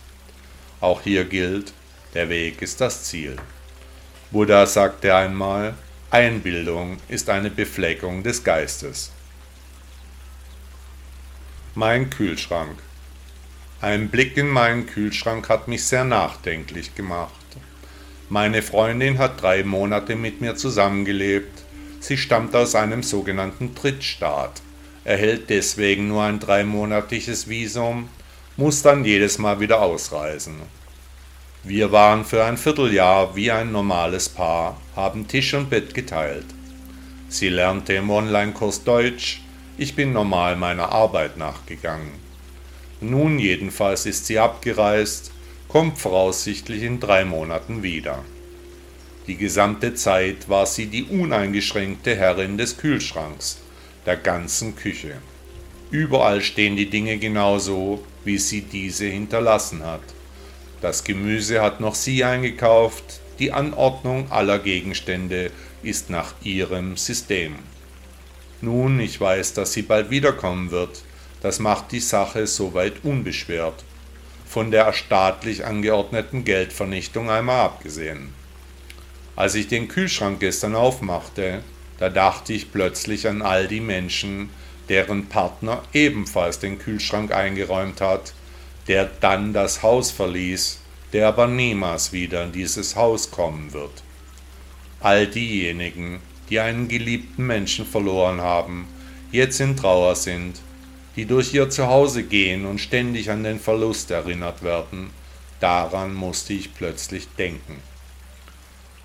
Auch 0.79 1.01
hier 1.03 1.25
gilt, 1.25 1.71
der 2.15 2.29
Weg 2.29 2.63
ist 2.63 2.81
das 2.81 3.03
Ziel. 3.03 3.35
Buddha 4.31 4.65
sagte 4.65 5.13
einmal, 5.13 5.75
Einbildung 6.11 6.97
ist 7.09 7.29
eine 7.29 7.49
Befleckung 7.49 8.21
des 8.21 8.43
Geistes. 8.43 9.11
Mein 11.73 12.09
Kühlschrank. 12.09 12.77
Ein 13.81 14.09
Blick 14.09 14.37
in 14.37 14.47
meinen 14.47 14.85
Kühlschrank 14.85 15.49
hat 15.49 15.67
mich 15.67 15.85
sehr 15.85 16.03
nachdenklich 16.03 16.93
gemacht. 16.93 17.31
Meine 18.29 18.61
Freundin 18.61 19.17
hat 19.17 19.41
drei 19.41 19.63
Monate 19.63 20.15
mit 20.15 20.41
mir 20.41 20.55
zusammengelebt. 20.55 21.63
Sie 21.99 22.17
stammt 22.17 22.55
aus 22.55 22.75
einem 22.75 23.03
sogenannten 23.03 23.73
Drittstaat 23.73 24.61
erhält 25.03 25.49
deswegen 25.49 26.07
nur 26.07 26.23
ein 26.23 26.39
dreimonatiges 26.39 27.49
Visum, 27.49 28.09
muss 28.57 28.81
dann 28.81 29.05
jedes 29.05 29.37
Mal 29.37 29.59
wieder 29.59 29.81
ausreisen. 29.81 30.55
Wir 31.63 31.91
waren 31.91 32.25
für 32.25 32.43
ein 32.43 32.57
Vierteljahr 32.57 33.35
wie 33.35 33.51
ein 33.51 33.71
normales 33.71 34.29
Paar, 34.29 34.81
haben 34.95 35.27
Tisch 35.27 35.53
und 35.53 35.69
Bett 35.69 35.93
geteilt. 35.93 36.47
Sie 37.29 37.49
lernte 37.49 37.93
im 37.93 38.09
Online-Kurs 38.09 38.83
Deutsch, 38.83 39.41
ich 39.77 39.95
bin 39.95 40.11
normal 40.11 40.55
meiner 40.55 40.91
Arbeit 40.91 41.37
nachgegangen. 41.37 42.13
Nun 42.99 43.37
jedenfalls 43.37 44.07
ist 44.07 44.25
sie 44.25 44.39
abgereist, 44.39 45.31
kommt 45.67 45.99
voraussichtlich 45.99 46.81
in 46.81 46.99
drei 46.99 47.25
Monaten 47.25 47.83
wieder. 47.83 48.25
Die 49.27 49.37
gesamte 49.37 49.93
Zeit 49.93 50.49
war 50.49 50.65
sie 50.65 50.87
die 50.87 51.03
uneingeschränkte 51.03 52.15
Herrin 52.15 52.57
des 52.57 52.77
Kühlschranks, 52.77 53.59
der 54.07 54.17
ganzen 54.17 54.75
Küche. 54.75 55.13
Überall 55.91 56.41
stehen 56.41 56.75
die 56.75 56.89
Dinge 56.89 57.19
genauso, 57.19 58.03
wie 58.25 58.39
sie 58.39 58.61
diese 58.61 59.05
hinterlassen 59.05 59.85
hat. 59.85 60.01
Das 60.81 61.03
Gemüse 61.03 61.61
hat 61.61 61.79
noch 61.79 61.93
sie 61.93 62.23
eingekauft, 62.23 63.21
die 63.37 63.51
Anordnung 63.51 64.31
aller 64.31 64.57
Gegenstände 64.57 65.51
ist 65.83 66.09
nach 66.09 66.33
ihrem 66.43 66.97
System. 66.97 67.55
Nun, 68.61 68.99
ich 68.99 69.21
weiß, 69.21 69.53
dass 69.53 69.73
sie 69.73 69.83
bald 69.83 70.09
wiederkommen 70.09 70.71
wird, 70.71 71.03
das 71.41 71.59
macht 71.59 71.91
die 71.91 71.99
Sache 71.99 72.47
soweit 72.47 73.03
unbeschwert, 73.03 73.83
von 74.47 74.71
der 74.71 74.93
staatlich 74.93 75.65
angeordneten 75.65 76.45
Geldvernichtung 76.45 77.29
einmal 77.29 77.65
abgesehen. 77.65 78.33
Als 79.35 79.55
ich 79.55 79.67
den 79.67 79.87
Kühlschrank 79.87 80.39
gestern 80.39 80.75
aufmachte, 80.75 81.63
da 81.99 82.09
dachte 82.09 82.53
ich 82.53 82.71
plötzlich 82.71 83.27
an 83.27 83.41
all 83.41 83.67
die 83.67 83.79
Menschen, 83.79 84.49
deren 84.89 85.27
Partner 85.27 85.83
ebenfalls 85.93 86.59
den 86.59 86.79
Kühlschrank 86.79 87.31
eingeräumt 87.31 88.01
hat, 88.01 88.33
der 88.91 89.09
dann 89.21 89.53
das 89.53 89.83
Haus 89.83 90.11
verließ, 90.11 90.81
der 91.13 91.29
aber 91.29 91.47
niemals 91.47 92.11
wieder 92.11 92.43
in 92.43 92.51
dieses 92.51 92.97
Haus 92.97 93.31
kommen 93.31 93.71
wird. 93.71 94.03
All 94.99 95.27
diejenigen, 95.27 96.19
die 96.49 96.59
einen 96.59 96.89
geliebten 96.89 97.47
Menschen 97.47 97.85
verloren 97.85 98.41
haben, 98.41 98.89
jetzt 99.31 99.61
in 99.61 99.77
Trauer 99.77 100.17
sind, 100.17 100.59
die 101.15 101.23
durch 101.23 101.53
ihr 101.53 101.69
Zuhause 101.69 102.23
gehen 102.23 102.65
und 102.65 102.79
ständig 102.81 103.31
an 103.31 103.45
den 103.45 103.61
Verlust 103.61 104.11
erinnert 104.11 104.61
werden, 104.61 105.11
daran 105.61 106.13
musste 106.13 106.51
ich 106.51 106.73
plötzlich 106.73 107.29
denken. 107.37 107.77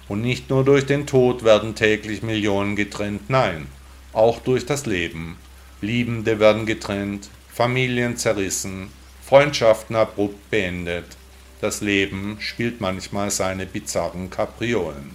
Und 0.09 0.21
nicht 0.21 0.51
nur 0.51 0.65
durch 0.65 0.87
den 0.87 1.07
Tod 1.07 1.45
werden 1.45 1.77
täglich 1.77 2.25
Millionen 2.25 2.75
getrennt, 2.75 3.31
nein, 3.31 3.69
auch 4.13 4.41
durch 4.41 4.67
das 4.67 4.85
Leben. 4.85 5.37
Liebende 5.81 6.41
werden 6.41 6.67
getrennt, 6.67 7.29
Familien 7.55 8.17
zerrissen, 8.17 8.91
Freundschaften 9.27 9.97
abrupt 9.97 10.51
beendet. 10.53 11.05
Das 11.61 11.81
Leben 11.81 12.37
spielt 12.39 12.81
manchmal 12.81 13.33
seine 13.33 13.67
bizarren 13.67 14.31
Kapriolen. 14.31 15.11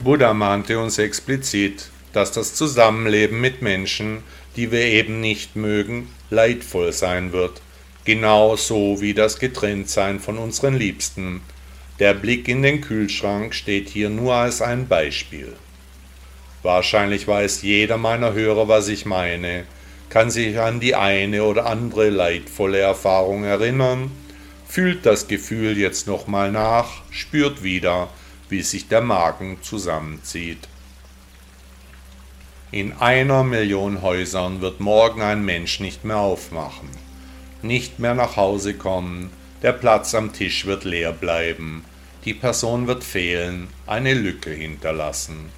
Buddha 0.00 0.34
mahnte 0.34 0.80
uns 0.80 0.98
explizit, 0.98 1.90
dass 2.12 2.32
das 2.32 2.54
Zusammenleben 2.54 3.40
mit 3.40 3.62
Menschen, 3.62 4.24
die 4.56 4.72
wir 4.72 4.82
eben 4.82 5.20
nicht 5.20 5.54
mögen, 5.54 6.08
leidvoll 6.30 6.92
sein 6.92 7.32
wird, 7.32 7.60
genauso 8.04 9.00
wie 9.00 9.14
das 9.14 9.38
Getrenntsein 9.38 10.18
von 10.18 10.36
unseren 10.36 10.74
Liebsten, 10.74 11.42
der 12.00 12.14
Blick 12.14 12.48
in 12.48 12.62
den 12.62 12.80
Kühlschrank 12.80 13.54
steht 13.54 13.88
hier 13.88 14.10
nur 14.10 14.34
als 14.34 14.62
ein 14.62 14.88
Beispiel. 14.88 15.52
Wahrscheinlich 16.64 17.28
weiß 17.28 17.62
jeder 17.62 17.98
meiner 17.98 18.32
Hörer, 18.32 18.66
was 18.66 18.88
ich 18.88 19.06
meine, 19.06 19.64
kann 20.10 20.30
sich 20.30 20.58
an 20.58 20.80
die 20.80 20.96
eine 20.96 21.44
oder 21.44 21.66
andere 21.66 22.10
leidvolle 22.10 22.78
Erfahrung 22.78 23.44
erinnern, 23.44 24.10
fühlt 24.66 25.06
das 25.06 25.28
Gefühl 25.28 25.78
jetzt 25.78 26.06
nochmal 26.06 26.52
nach, 26.52 27.02
spürt 27.10 27.62
wieder, 27.62 28.08
wie 28.48 28.62
sich 28.62 28.88
der 28.88 29.00
Magen 29.00 29.58
zusammenzieht. 29.62 30.68
In 32.72 32.92
einer 32.92 33.44
Million 33.44 34.02
Häusern 34.02 34.60
wird 34.60 34.80
morgen 34.80 35.22
ein 35.22 35.44
Mensch 35.44 35.80
nicht 35.80 36.04
mehr 36.04 36.18
aufmachen, 36.18 36.88
nicht 37.62 37.98
mehr 37.98 38.14
nach 38.14 38.36
Hause 38.36 38.74
kommen, 38.74 39.30
der 39.62 39.72
Platz 39.72 40.14
am 40.14 40.32
Tisch 40.32 40.66
wird 40.66 40.84
leer 40.84 41.12
bleiben, 41.12 41.84
die 42.24 42.34
Person 42.34 42.86
wird 42.86 43.04
fehlen, 43.04 43.68
eine 43.86 44.14
Lücke 44.14 44.50
hinterlassen. 44.50 45.50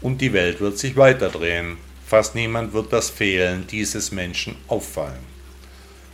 Und 0.00 0.20
die 0.20 0.32
Welt 0.32 0.60
wird 0.60 0.78
sich 0.78 0.96
weiterdrehen, 0.96 1.78
fast 2.06 2.34
niemand 2.34 2.72
wird 2.72 2.92
das 2.92 3.10
Fehlen 3.10 3.66
dieses 3.66 4.12
Menschen 4.12 4.56
auffallen. 4.68 5.24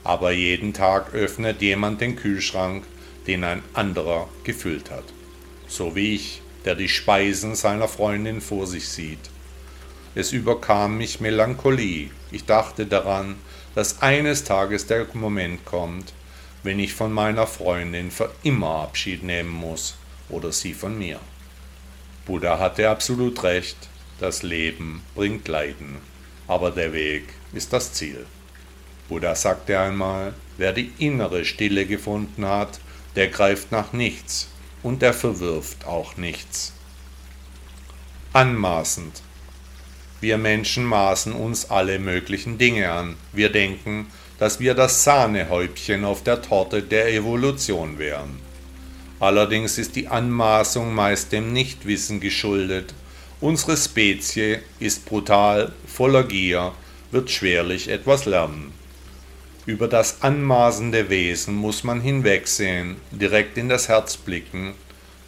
Aber 0.05 0.33
jeden 0.33 0.72
Tag 0.72 1.14
öffnet 1.14 1.62
jemand 1.62 2.00
den 2.00 2.16
Kühlschrank, 2.16 2.85
den 3.26 3.44
ein 3.44 3.62
anderer 3.72 4.28
gefüllt 4.42 4.90
hat, 4.90 5.05
so 5.68 5.94
wie 5.94 6.14
ich, 6.14 6.42
der 6.64 6.74
die 6.74 6.88
Speisen 6.88 7.55
seiner 7.55 7.88
Freundin 7.88 8.40
vor 8.40 8.66
sich 8.66 8.88
sieht 8.88 9.31
es 10.14 10.33
überkam 10.33 10.98
mich 10.98 11.20
Melancholie. 11.20 12.11
Ich 12.31 12.44
dachte 12.44 12.87
daran, 12.87 13.37
dass 13.74 14.02
eines 14.02 14.44
Tages 14.44 14.87
der 14.87 15.07
Moment 15.14 15.64
kommt, 15.64 16.12
wenn 16.62 16.78
ich 16.78 16.92
von 16.92 17.12
meiner 17.12 17.46
Freundin 17.46 18.11
für 18.11 18.31
immer 18.42 18.83
Abschied 18.83 19.22
nehmen 19.22 19.48
muss 19.50 19.94
oder 20.28 20.52
sie 20.52 20.74
von 20.74 20.98
mir. 20.98 21.18
Buddha 22.26 22.59
hatte 22.59 22.90
absolut 22.90 23.42
recht, 23.42 23.76
das 24.23 24.43
Leben 24.43 25.03
bringt 25.15 25.49
Leiden, 25.49 25.99
aber 26.49 26.71
der 26.71 26.93
Weg 26.93 27.25
ist 27.53 27.73
das 27.73 27.93
Ziel. 27.93 28.25
Buddha 29.09 29.35
sagte 29.35 29.79
einmal, 29.79 30.35
wer 30.57 30.73
die 30.73 30.93
innere 30.99 31.45
Stille 31.45 31.87
gefunden 31.87 32.47
hat, 32.47 32.81
der 33.17 33.29
greift 33.29 33.73
nach 33.73 33.93
nichts 33.93 34.49
und 34.83 35.03
der 35.03 35.13
verwirft 35.13 35.85
auch 35.85 36.17
nichts. 36.17 36.73
Anmaßend 38.33 39.23
wir 40.23 40.39
Menschen 40.39 40.85
maßen 40.85 41.33
uns 41.33 41.69
alle 41.69 41.99
möglichen 41.99 42.57
Dinge 42.57 42.93
an. 42.93 43.17
Wir 43.33 43.51
denken, 43.51 44.07
dass 44.39 44.61
wir 44.61 44.75
das 44.75 45.03
Sahnehäubchen 45.03 46.05
auf 46.05 46.23
der 46.23 46.41
Torte 46.41 46.81
der 46.81 47.13
Evolution 47.13 47.99
wären. 47.99 48.39
Allerdings 49.19 49.79
ist 49.79 49.97
die 49.97 50.07
Anmaßung 50.07 50.95
meist 50.95 51.33
dem 51.33 51.53
Nichtwissen 51.53 52.21
geschuldet. 52.21 52.95
Unsere 53.42 53.76
Spezie 53.76 54.61
ist 54.78 55.05
brutal, 55.05 55.72
voller 55.85 56.22
Gier, 56.22 56.74
wird 57.11 57.28
schwerlich 57.28 57.88
etwas 57.88 58.24
lernen. 58.24 58.72
Über 59.66 59.88
das 59.88 60.22
anmaßende 60.22 61.11
Wesen 61.11 61.57
muss 61.57 61.83
man 61.83 62.00
hinwegsehen, 62.00 62.98
direkt 63.11 63.59
in 63.59 63.68
das 63.68 63.88
Herz 63.88 64.16
blicken, 64.16 64.74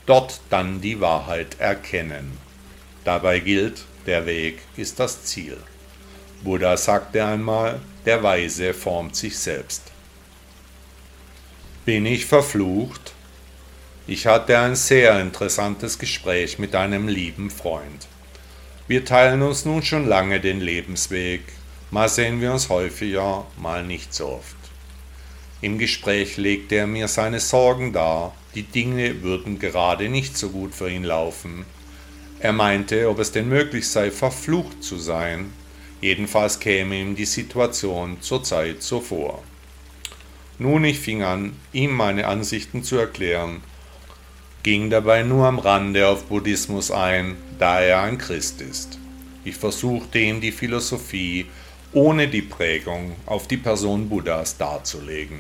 dort 0.07 0.41
dann 0.49 0.81
die 0.81 1.01
Wahrheit 1.01 1.59
erkennen. 1.59 2.39
Dabei 3.03 3.41
gilt, 3.41 3.85
der 4.07 4.27
Weg 4.27 4.61
ist 4.77 5.01
das 5.01 5.25
Ziel. 5.25 5.57
Buddha 6.45 6.77
sagte 6.77 7.25
einmal, 7.25 7.81
der 8.07 8.23
Weise 8.23 8.75
formt 8.75 9.17
sich 9.17 9.37
selbst. 9.37 9.91
Bin 11.85 12.07
ich 12.07 12.27
verflucht? 12.27 13.14
Ich 14.07 14.27
hatte 14.27 14.59
ein 14.59 14.77
sehr 14.77 15.19
interessantes 15.21 15.99
Gespräch 15.99 16.59
mit 16.59 16.75
einem 16.75 17.09
lieben 17.09 17.51
Freund. 17.51 18.07
Wir 18.87 19.05
teilen 19.05 19.41
uns 19.41 19.65
nun 19.65 19.83
schon 19.83 20.07
lange 20.07 20.41
den 20.41 20.61
Lebensweg, 20.61 21.41
mal 21.91 22.11
sehen 22.11 22.41
wir 22.43 22.53
uns 22.53 22.69
häufiger, 22.69 23.47
mal 23.57 23.83
nicht 23.83 24.13
so 24.13 24.29
oft. 24.29 24.57
Im 25.63 25.79
Gespräch 25.79 26.37
legte 26.37 26.75
er 26.75 26.87
mir 26.87 27.09
seine 27.09 27.41
Sorgen 27.41 27.95
dar, 27.95 28.35
die 28.55 28.65
Dinge 28.65 29.23
würden 29.23 29.59
gerade 29.59 30.11
nicht 30.11 30.37
so 30.37 30.51
gut 30.51 30.75
für 30.75 30.91
ihn 30.91 31.05
laufen, 31.05 31.65
er 32.45 32.53
meinte, 32.53 33.09
ob 33.09 33.21
es 33.21 33.33
denn 33.33 33.49
möglich 33.49 33.89
sei, 33.89 34.11
verflucht 34.11 34.85
zu 34.85 34.99
sein. 34.99 35.51
Jedenfalls 36.03 36.61
käme 36.61 37.01
ihm 37.01 37.17
die 37.17 37.25
Situation 37.25 38.19
zurzeit 38.21 38.83
so 38.83 39.01
vor. 39.01 39.43
Nun, 40.59 40.85
ich 40.85 40.99
fing 40.99 41.23
an, 41.23 41.57
ihm 41.73 41.93
meine 41.93 42.27
Ansichten 42.27 42.85
zu 42.85 42.97
erklären, 42.97 43.63
ging 44.65 44.89
dabei 44.89 45.23
nur 45.23 45.47
am 45.47 45.59
Rande 45.59 46.09
auf 46.09 46.25
Buddhismus 46.25 46.91
ein, 46.91 47.37
da 47.59 47.81
er 47.81 48.01
ein 48.01 48.17
Christ 48.17 48.63
ist. 48.63 48.99
Ich 49.45 49.57
versuchte 49.57 50.19
ihm 50.19 50.41
die 50.41 50.53
Philosophie 50.53 51.47
ohne 51.93 52.29
die 52.29 52.43
Prägung 52.43 53.15
auf 53.27 53.47
die 53.47 53.59
Person 53.59 54.09
Buddhas 54.09 54.57
darzulegen. 54.57 55.39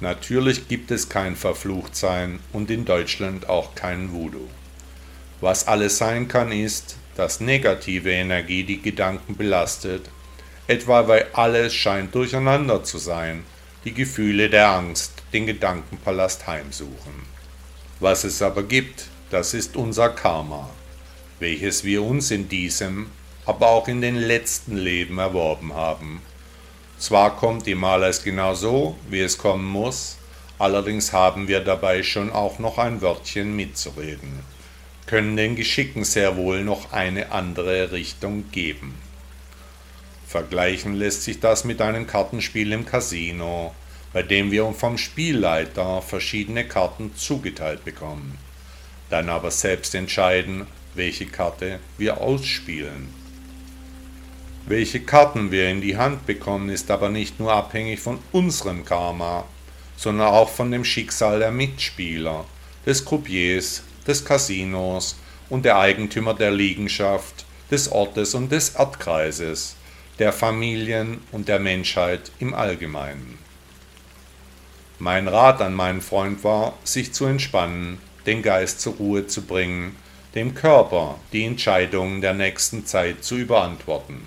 Natürlich 0.00 0.66
gibt 0.66 0.90
es 0.90 1.10
kein 1.10 1.36
Verfluchtsein 1.36 2.40
und 2.54 2.70
in 2.70 2.86
Deutschland 2.86 3.50
auch 3.50 3.74
kein 3.74 4.12
Voodoo. 4.12 4.48
Was 5.42 5.68
alles 5.68 5.98
sein 5.98 6.26
kann, 6.26 6.52
ist, 6.52 6.96
dass 7.16 7.40
negative 7.40 8.10
Energie 8.10 8.64
die 8.64 8.80
Gedanken 8.80 9.36
belastet, 9.36 10.08
etwa 10.66 11.06
weil 11.06 11.26
alles 11.34 11.74
scheint 11.74 12.14
durcheinander 12.14 12.82
zu 12.82 12.96
sein, 12.96 13.44
die 13.84 13.92
Gefühle 13.92 14.48
der 14.48 14.70
Angst 14.70 15.12
den 15.34 15.44
Gedankenpalast 15.44 16.46
heimsuchen. 16.46 17.29
Was 18.00 18.24
es 18.24 18.42
aber 18.42 18.62
gibt, 18.64 19.06
das 19.30 19.54
ist 19.54 19.76
unser 19.76 20.08
Karma, 20.08 20.68
welches 21.38 21.84
wir 21.84 22.02
uns 22.02 22.30
in 22.30 22.48
diesem, 22.48 23.10
aber 23.46 23.68
auch 23.68 23.88
in 23.88 24.00
den 24.00 24.16
letzten 24.16 24.76
Leben 24.76 25.18
erworben 25.18 25.74
haben. 25.74 26.22
Zwar 26.98 27.36
kommt 27.36 27.68
immer 27.68 27.90
alles 27.90 28.22
genau 28.22 28.54
so, 28.54 28.96
wie 29.08 29.20
es 29.20 29.38
kommen 29.38 29.66
muss, 29.66 30.16
allerdings 30.58 31.12
haben 31.12 31.46
wir 31.46 31.60
dabei 31.60 32.02
schon 32.02 32.32
auch 32.32 32.58
noch 32.58 32.78
ein 32.78 33.00
Wörtchen 33.00 33.54
mitzureden 33.54 34.40
können 35.10 35.36
den 35.36 35.56
Geschicken 35.56 36.04
sehr 36.04 36.36
wohl 36.36 36.62
noch 36.62 36.92
eine 36.92 37.32
andere 37.32 37.90
Richtung 37.90 38.48
geben. 38.52 38.94
Vergleichen 40.24 40.94
lässt 40.94 41.24
sich 41.24 41.40
das 41.40 41.64
mit 41.64 41.80
einem 41.80 42.06
Kartenspiel 42.06 42.70
im 42.70 42.86
Casino, 42.86 43.74
bei 44.12 44.22
dem 44.22 44.50
wir 44.50 44.72
vom 44.72 44.98
Spielleiter 44.98 46.02
verschiedene 46.02 46.66
Karten 46.66 47.14
zugeteilt 47.14 47.84
bekommen, 47.84 48.38
dann 49.08 49.28
aber 49.28 49.50
selbst 49.50 49.94
entscheiden, 49.94 50.66
welche 50.94 51.26
Karte 51.26 51.78
wir 51.98 52.20
ausspielen. 52.20 53.08
Welche 54.66 55.00
Karten 55.00 55.50
wir 55.50 55.68
in 55.68 55.80
die 55.80 55.96
Hand 55.96 56.26
bekommen, 56.26 56.68
ist 56.68 56.90
aber 56.90 57.08
nicht 57.08 57.40
nur 57.40 57.52
abhängig 57.52 58.00
von 58.00 58.18
unserem 58.30 58.84
Karma, 58.84 59.44
sondern 59.96 60.28
auch 60.28 60.48
von 60.48 60.70
dem 60.70 60.84
Schicksal 60.84 61.40
der 61.40 61.50
Mitspieler, 61.50 62.44
des 62.86 63.04
Croupiers, 63.04 63.82
des 64.06 64.24
Casinos 64.24 65.16
und 65.48 65.64
der 65.64 65.78
Eigentümer 65.78 66.34
der 66.34 66.50
Liegenschaft, 66.52 67.44
des 67.70 67.90
Ortes 67.90 68.34
und 68.34 68.50
des 68.52 68.76
Erdkreises, 68.76 69.76
der 70.18 70.32
Familien 70.32 71.20
und 71.32 71.48
der 71.48 71.58
Menschheit 71.58 72.30
im 72.38 72.54
Allgemeinen. 72.54 73.39
Mein 75.02 75.28
Rat 75.28 75.62
an 75.62 75.72
meinen 75.72 76.02
Freund 76.02 76.44
war, 76.44 76.74
sich 76.84 77.14
zu 77.14 77.24
entspannen, 77.24 77.96
den 78.26 78.42
Geist 78.42 78.82
zur 78.82 78.96
Ruhe 78.96 79.26
zu 79.26 79.40
bringen, 79.40 79.96
dem 80.34 80.54
Körper 80.54 81.18
die 81.32 81.46
Entscheidungen 81.46 82.20
der 82.20 82.34
nächsten 82.34 82.84
Zeit 82.84 83.24
zu 83.24 83.36
überantworten. 83.36 84.26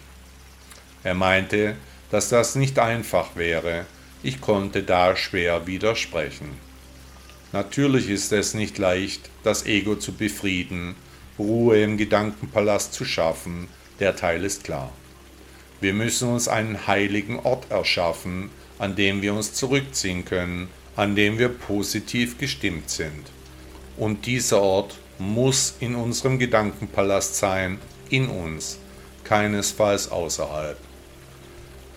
Er 1.03 1.13
meinte, 1.13 1.75
dass 2.09 2.29
das 2.29 2.55
nicht 2.55 2.79
einfach 2.79 3.35
wäre, 3.35 3.85
ich 4.23 4.41
konnte 4.41 4.81
da 4.81 5.15
schwer 5.15 5.67
widersprechen. 5.67 6.49
Natürlich 7.51 8.09
ist 8.09 8.31
es 8.31 8.55
nicht 8.55 8.79
leicht, 8.79 9.29
das 9.43 9.67
Ego 9.67 9.95
zu 9.95 10.13
befrieden, 10.13 10.95
Ruhe 11.37 11.83
im 11.83 11.97
Gedankenpalast 11.97 12.95
zu 12.95 13.05
schaffen, 13.05 13.67
der 13.99 14.15
Teil 14.15 14.43
ist 14.43 14.63
klar. 14.63 14.91
Wir 15.81 15.93
müssen 15.93 16.29
uns 16.29 16.47
einen 16.47 16.87
heiligen 16.87 17.37
Ort 17.41 17.69
erschaffen, 17.69 18.49
an 18.79 18.95
dem 18.95 19.21
wir 19.21 19.33
uns 19.33 19.53
zurückziehen 19.53 20.25
können, 20.25 20.69
an 20.95 21.15
dem 21.15 21.39
wir 21.39 21.49
positiv 21.49 22.37
gestimmt 22.37 22.89
sind. 22.89 23.31
Und 23.97 24.25
dieser 24.25 24.61
Ort 24.61 24.95
muss 25.19 25.75
in 25.79 25.95
unserem 25.95 26.39
Gedankenpalast 26.39 27.35
sein, 27.35 27.79
in 28.09 28.27
uns, 28.27 28.79
keinesfalls 29.23 30.11
außerhalb. 30.11 30.77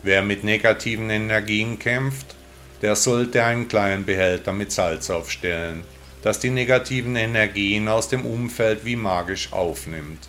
Wer 0.03 0.23
mit 0.23 0.45
negativen 0.45 1.11
Energien 1.11 1.79
kämpft, 1.79 2.37
der 2.83 2.97
sollte 2.97 3.43
einen 3.45 3.69
kleinen 3.69 4.05
Behälter 4.05 4.53
mit 4.53 4.71
Salz 4.71 5.11
aufstellen, 5.11 5.83
das 6.23 6.39
die 6.39 6.51
negativen 6.51 7.17
Energien 7.17 7.89
aus 7.89 8.09
dem 8.09 8.25
Umfeld 8.27 8.85
wie 8.85 8.97
magisch 8.97 9.53
aufnimmt. 9.53 10.29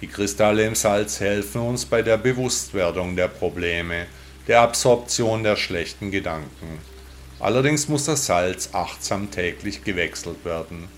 Die 0.00 0.06
Kristalle 0.06 0.64
im 0.64 0.74
Salz 0.74 1.20
helfen 1.20 1.60
uns 1.60 1.84
bei 1.84 2.02
der 2.02 2.16
Bewusstwerdung 2.16 3.16
der 3.16 3.28
Probleme, 3.28 4.06
der 4.46 4.60
Absorption 4.60 5.42
der 5.42 5.56
schlechten 5.56 6.10
Gedanken. 6.10 6.78
Allerdings 7.38 7.88
muss 7.88 8.04
das 8.04 8.26
Salz 8.26 8.70
achtsam 8.72 9.30
täglich 9.30 9.84
gewechselt 9.84 10.44
werden. 10.44 10.88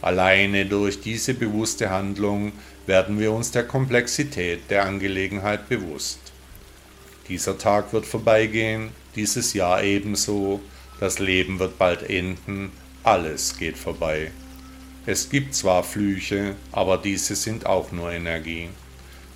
Alleine 0.00 0.66
durch 0.66 1.00
diese 1.00 1.34
bewusste 1.34 1.90
Handlung 1.90 2.52
werden 2.86 3.18
wir 3.18 3.32
uns 3.32 3.52
der 3.52 3.64
Komplexität 3.64 4.70
der 4.70 4.84
Angelegenheit 4.84 5.68
bewusst. 5.68 6.18
Dieser 7.28 7.56
Tag 7.56 7.92
wird 7.92 8.04
vorbeigehen, 8.04 8.90
dieses 9.16 9.54
Jahr 9.54 9.82
ebenso, 9.82 10.60
das 11.00 11.18
Leben 11.18 11.58
wird 11.58 11.78
bald 11.78 12.02
enden, 12.02 12.70
alles 13.02 13.56
geht 13.56 13.78
vorbei. 13.78 14.30
Es 15.06 15.28
gibt 15.28 15.54
zwar 15.54 15.84
Flüche, 15.84 16.54
aber 16.72 16.98
diese 16.98 17.36
sind 17.36 17.66
auch 17.66 17.92
nur 17.92 18.10
Energie. 18.10 18.68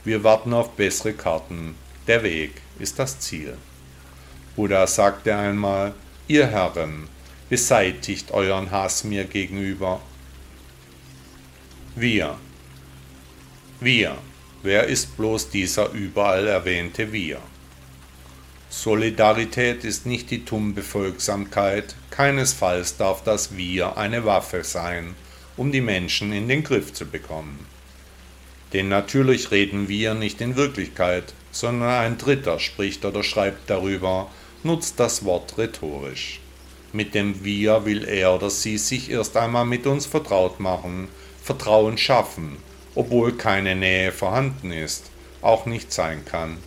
Wir 0.04 0.24
warten 0.24 0.52
auf 0.54 0.70
bessere 0.72 1.12
Karten. 1.12 1.74
Der 2.06 2.22
Weg 2.22 2.62
ist 2.78 2.98
das 2.98 3.18
Ziel. 3.20 3.56
Buddha 4.56 4.86
sagte 4.86 5.36
einmal, 5.36 5.94
ihr 6.26 6.46
Herren, 6.46 7.08
beseitigt 7.48 8.30
euren 8.32 8.70
Hass 8.70 9.04
mir 9.04 9.24
gegenüber. 9.24 10.00
Wir. 11.94 12.36
Wir. 13.80 14.18
Wer 14.62 14.84
ist 14.84 15.16
bloß 15.16 15.50
dieser 15.50 15.90
überall 15.90 16.46
erwähnte 16.46 17.12
Wir? 17.12 17.38
Solidarität 18.70 19.84
ist 19.84 20.04
nicht 20.04 20.30
die 20.30 20.44
tumbe 20.44 20.82
Folgsamkeit, 20.82 21.94
keinesfalls 22.10 22.96
darf 22.96 23.24
das 23.24 23.56
Wir 23.56 23.96
eine 23.96 24.24
Waffe 24.24 24.62
sein, 24.62 25.14
um 25.56 25.72
die 25.72 25.80
Menschen 25.80 26.32
in 26.32 26.48
den 26.48 26.64
Griff 26.64 26.92
zu 26.92 27.06
bekommen. 27.06 27.66
Denn 28.72 28.88
natürlich 28.88 29.50
reden 29.50 29.88
wir 29.88 30.14
nicht 30.14 30.40
in 30.40 30.56
Wirklichkeit, 30.56 31.32
sondern 31.50 31.90
ein 31.90 32.18
Dritter 32.18 32.58
spricht 32.58 33.04
oder 33.04 33.22
schreibt 33.22 33.68
darüber, 33.70 34.28
nutzt 34.62 34.98
das 35.00 35.24
Wort 35.24 35.58
rhetorisch. 35.58 36.40
Mit 36.92 37.14
dem 37.14 37.44
Wir 37.44 37.84
will 37.84 38.04
er 38.04 38.34
oder 38.34 38.50
sie 38.50 38.78
sich 38.78 39.10
erst 39.10 39.36
einmal 39.36 39.66
mit 39.66 39.86
uns 39.86 40.06
vertraut 40.06 40.60
machen, 40.60 41.08
Vertrauen 41.42 41.98
schaffen, 41.98 42.56
obwohl 42.94 43.32
keine 43.32 43.76
Nähe 43.76 44.12
vorhanden 44.12 44.72
ist, 44.72 45.10
auch 45.42 45.66
nicht 45.66 45.92
sein 45.92 46.24
kann. 46.24 46.58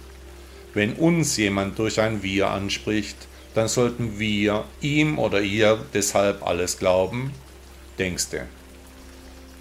Wenn 0.73 0.93
uns 0.93 1.37
jemand 1.37 1.77
durch 1.79 1.99
ein 1.99 2.23
Wir 2.23 2.49
anspricht, 2.49 3.17
dann 3.53 3.67
sollten 3.67 4.19
wir 4.19 4.63
ihm 4.79 5.19
oder 5.19 5.41
ihr 5.41 5.83
deshalb 5.93 6.45
alles 6.45 6.77
glauben? 6.77 7.33
Denkst 7.99 8.29
du? 8.31 8.47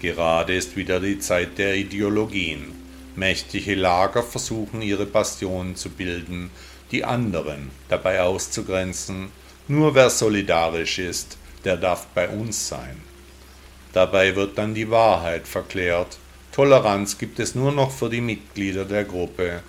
Gerade 0.01 0.55
ist 0.55 0.75
wieder 0.75 0.99
die 0.99 1.19
Zeit 1.19 1.57
der 1.57 1.75
Ideologien. 1.75 2.80
Mächtige 3.15 3.75
Lager 3.75 4.23
versuchen 4.23 4.81
ihre 4.81 5.05
Bastionen 5.05 5.75
zu 5.75 5.89
bilden, 5.89 6.49
die 6.91 7.03
anderen 7.03 7.71
dabei 7.89 8.21
auszugrenzen. 8.21 9.31
Nur 9.67 9.95
wer 9.95 10.09
solidarisch 10.09 10.99
ist, 10.99 11.37
der 11.63 11.77
darf 11.77 12.07
bei 12.07 12.27
uns 12.29 12.67
sein. 12.67 13.01
Dabei 13.93 14.35
wird 14.35 14.57
dann 14.57 14.73
die 14.73 14.89
Wahrheit 14.89 15.47
verklärt. 15.47 16.17
Toleranz 16.51 17.17
gibt 17.17 17.39
es 17.39 17.55
nur 17.55 17.71
noch 17.71 17.91
für 17.91 18.09
die 18.09 18.21
Mitglieder 18.21 18.85
der 18.85 19.05
Gruppe, 19.05 19.61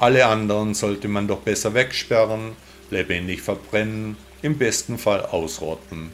alle 0.00 0.24
anderen 0.24 0.72
sollte 0.72 1.08
man 1.08 1.28
doch 1.28 1.40
besser 1.40 1.74
wegsperren, 1.74 2.56
lebendig 2.90 3.42
verbrennen, 3.42 4.16
im 4.40 4.56
besten 4.56 4.96
Fall 4.96 5.26
ausrotten. 5.26 6.10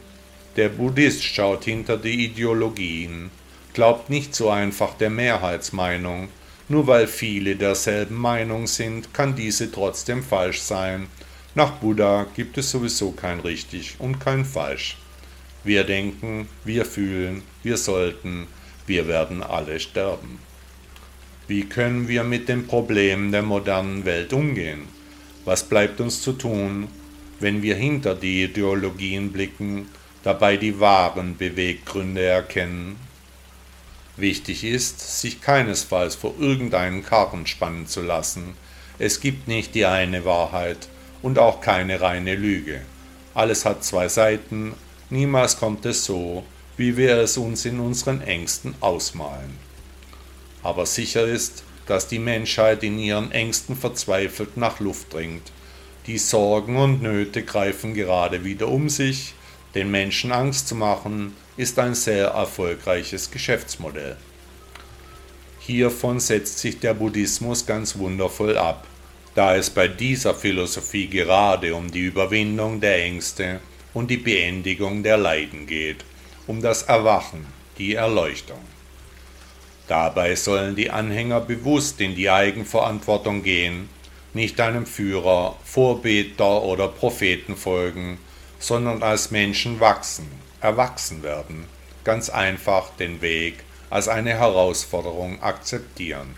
Der 0.57 0.71
Buddhist 0.71 1.23
schaut 1.23 1.63
hinter 1.63 1.97
die 1.97 2.25
Ideologien, 2.25 3.31
glaubt 3.75 4.11
nicht 4.11 4.35
so 4.35 4.51
einfach 4.51 4.95
der 4.95 5.11
Mehrheitsmeinung. 5.11 6.31
Nur 6.69 6.87
weil 6.87 7.07
viele 7.07 7.55
derselben 7.57 8.17
Meinung 8.17 8.67
sind, 8.67 9.15
kann 9.15 9.37
diese 9.37 9.71
trotzdem 9.71 10.23
falsch 10.23 10.61
sein. 10.61 11.07
Nach 11.55 11.73
Buddha 11.73 12.27
gibt 12.35 12.59
es 12.59 12.71
sowieso 12.71 13.13
kein 13.13 13.41
richtig 13.41 13.97
und 13.99 14.19
kein 14.19 14.45
falsch. 14.45 14.97
Wir 15.63 15.85
denken, 15.85 16.49
wir 16.65 16.85
fühlen, 16.85 17.43
wir 17.63 17.77
sollten, 17.77 18.47
wir 18.87 19.09
werden 19.09 19.43
alle 19.43 19.81
sterben. 19.81 20.39
Wie 21.49 21.65
können 21.65 22.09
wir 22.09 22.25
mit 22.25 22.49
den 22.49 22.67
Problemen 22.67 23.31
der 23.31 23.43
modernen 23.43 24.05
Welt 24.05 24.33
umgehen? 24.33 24.83
Was 25.45 25.63
bleibt 25.63 26.01
uns 26.01 26.21
zu 26.21 26.33
tun, 26.33 26.89
wenn 27.39 27.63
wir 27.63 27.77
hinter 27.77 28.17
die 28.17 28.43
Ideologien 28.43 29.31
blicken, 29.31 29.87
dabei 30.25 30.57
die 30.57 30.81
wahren 30.81 31.37
Beweggründe 31.37 32.23
erkennen? 32.23 32.97
Wichtig 34.17 34.65
ist, 34.65 35.21
sich 35.21 35.41
keinesfalls 35.41 36.15
vor 36.15 36.35
irgendeinen 36.39 37.05
Karren 37.05 37.47
spannen 37.47 37.87
zu 37.87 38.03
lassen. 38.03 38.55
Es 38.99 39.21
gibt 39.21 39.47
nicht 39.47 39.75
die 39.75 39.87
eine 39.87 40.25
Wahrheit 40.25 40.89
und 41.23 41.39
auch 41.39 41.61
keine 41.61 42.01
reine 42.01 42.35
Lüge. 42.35 42.81
Alles 43.35 43.65
hat 43.65 43.85
zwei 43.85 44.09
Seiten, 44.09 44.75
niemals 45.11 45.59
kommt 45.59 45.85
es 45.85 46.05
so, 46.05 46.45
wie 46.77 46.97
wir 46.97 47.17
es 47.19 47.37
uns 47.37 47.65
in 47.65 47.81
unseren 47.81 48.23
Ängsten 48.23 48.75
ausmalen 48.81 49.67
aber 50.67 50.85
sicher 50.85 51.25
ist, 51.25 51.63
dass 51.87 52.09
die 52.09 52.19
Menschheit 52.19 52.83
in 52.83 52.99
ihren 52.99 53.31
Ängsten 53.31 53.77
verzweifelt 53.77 54.57
nach 54.57 54.81
Luft 54.81 55.15
dringt. 55.15 55.53
Die 56.09 56.19
Sorgen 56.19 56.77
und 56.77 57.03
Nöte 57.03 57.45
greifen 57.45 57.95
gerade 57.95 58.43
wieder 58.43 58.67
um 58.67 58.89
sich, 58.89 59.35
den 59.77 59.91
Menschen 59.91 60.33
Angst 60.33 60.69
zu 60.69 60.75
machen, 60.75 61.37
ist 61.59 61.79
ein 61.79 61.95
sehr 61.95 62.29
erfolgreiches 62.29 63.31
Geschäftsmodell. 63.31 64.17
Hiervon 65.61 66.19
setzt 66.19 66.61
sich 66.61 66.81
der 66.81 66.95
Buddhismus 66.95 67.67
ganz 67.67 67.99
wundervoll 67.99 68.57
ab, 68.57 68.87
da 69.35 69.55
es 69.55 69.69
bei 69.69 69.87
dieser 69.87 70.35
Philosophie 70.35 71.09
gerade 71.09 71.75
um 71.75 71.91
die 71.91 72.07
Überwindung 72.07 72.81
der 72.81 73.05
Ängste 73.05 73.61
und 73.93 74.11
die 74.11 74.17
Beendigung 74.17 75.03
der 75.03 75.19
Leiden 75.19 75.67
geht, 75.67 76.07
um 76.47 76.63
das 76.63 76.85
Erwachen, 76.85 77.47
die 77.77 77.97
Erleuchtung. 77.97 78.61
Dabei 79.89 80.37
sollen 80.37 80.75
die 80.75 80.89
Anhänger 80.89 81.41
bewusst 81.41 82.01
in 82.01 82.15
die 82.15 82.31
Eigenverantwortung 82.31 83.43
gehen, 83.43 83.91
nicht 84.33 84.59
einem 84.59 84.87
Führer, 84.87 85.57
Vorbeter 85.65 86.63
oder 86.63 86.89
Propheten 86.89 87.57
folgen, 87.57 88.19
sondern 88.67 89.05
als 89.05 89.31
Menschen 89.31 89.79
wachsen, 89.79 90.27
erwachsen 90.61 91.23
werden, 91.23 91.67
ganz 92.03 92.29
einfach 92.31 92.91
den 92.97 93.23
Weg 93.23 93.63
als 93.91 94.09
eine 94.09 94.31
Herausforderung 94.31 95.41
akzeptieren. 95.41 96.35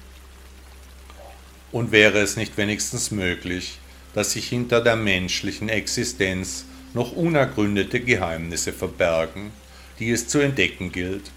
Und 1.72 1.90
wäre 1.90 2.18
es 2.18 2.36
nicht 2.36 2.58
wenigstens 2.58 3.10
möglich, 3.10 3.78
dass 4.12 4.32
sich 4.32 4.46
hinter 4.46 4.82
der 4.82 4.96
menschlichen 4.96 5.70
Existenz 5.70 6.66
noch 6.92 7.12
unergründete 7.12 8.00
Geheimnisse 8.00 8.74
verbergen, 8.74 9.50
die 9.98 10.10
es 10.10 10.28
zu 10.28 10.38
entdecken 10.38 10.92
gilt? 10.92 11.30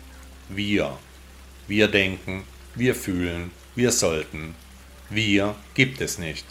Wir, 0.49 0.97
wir 1.69 1.87
denken, 1.87 2.43
wir 2.75 2.95
fühlen, 2.95 3.51
wir 3.75 3.93
sollten. 3.93 4.55
Wir 5.09 5.55
gibt 5.73 6.01
es 6.01 6.17
nicht. 6.17 6.45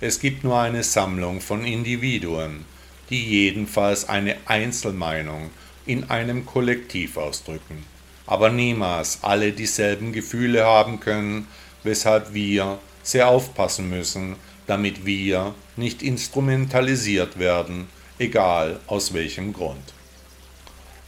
Es 0.00 0.18
gibt 0.18 0.44
nur 0.44 0.58
eine 0.58 0.82
Sammlung 0.82 1.42
von 1.42 1.66
Individuen, 1.66 2.64
die 3.12 3.44
jedenfalls 3.44 4.08
eine 4.08 4.36
Einzelmeinung 4.46 5.50
in 5.84 6.10
einem 6.10 6.46
Kollektiv 6.46 7.18
ausdrücken, 7.18 7.84
aber 8.26 8.50
niemals 8.50 9.18
alle 9.22 9.52
dieselben 9.52 10.12
Gefühle 10.12 10.64
haben 10.64 10.98
können, 10.98 11.46
weshalb 11.82 12.32
wir 12.32 12.78
sehr 13.02 13.28
aufpassen 13.28 13.90
müssen, 13.90 14.36
damit 14.66 15.04
wir 15.04 15.54
nicht 15.76 16.02
instrumentalisiert 16.02 17.38
werden, 17.38 17.88
egal 18.18 18.80
aus 18.86 19.12
welchem 19.12 19.52
Grund. 19.52 19.92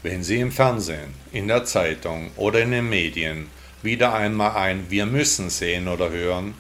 Wenn 0.03 0.23
Sie 0.23 0.41
im 0.41 0.53
Fernsehen, 0.53 1.15
in 1.33 1.49
der 1.49 1.65
Zeitung 1.65 2.31
oder 2.37 2.61
in 2.61 2.73
den 2.73 2.91
Medien 2.91 3.47
wieder 3.83 4.13
einmal 4.13 4.57
ein 4.57 4.91
Wir 4.91 5.07
müssen 5.07 5.49
sehen 5.49 5.89
oder 5.89 6.11
hören, 6.11 6.53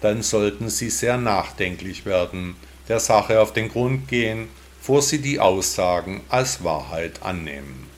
dann 0.00 0.22
sollten 0.22 0.68
Sie 0.68 0.90
sehr 0.90 1.16
nachdenklich 1.16 2.06
werden, 2.06 2.54
der 2.88 3.00
Sache 3.00 3.40
auf 3.40 3.52
den 3.52 3.68
Grund 3.68 4.06
gehen, 4.06 4.48
bevor 4.82 5.00
Sie 5.00 5.20
die 5.20 5.38
Aussagen 5.38 6.22
als 6.28 6.64
Wahrheit 6.64 7.22
annehmen. 7.22 7.88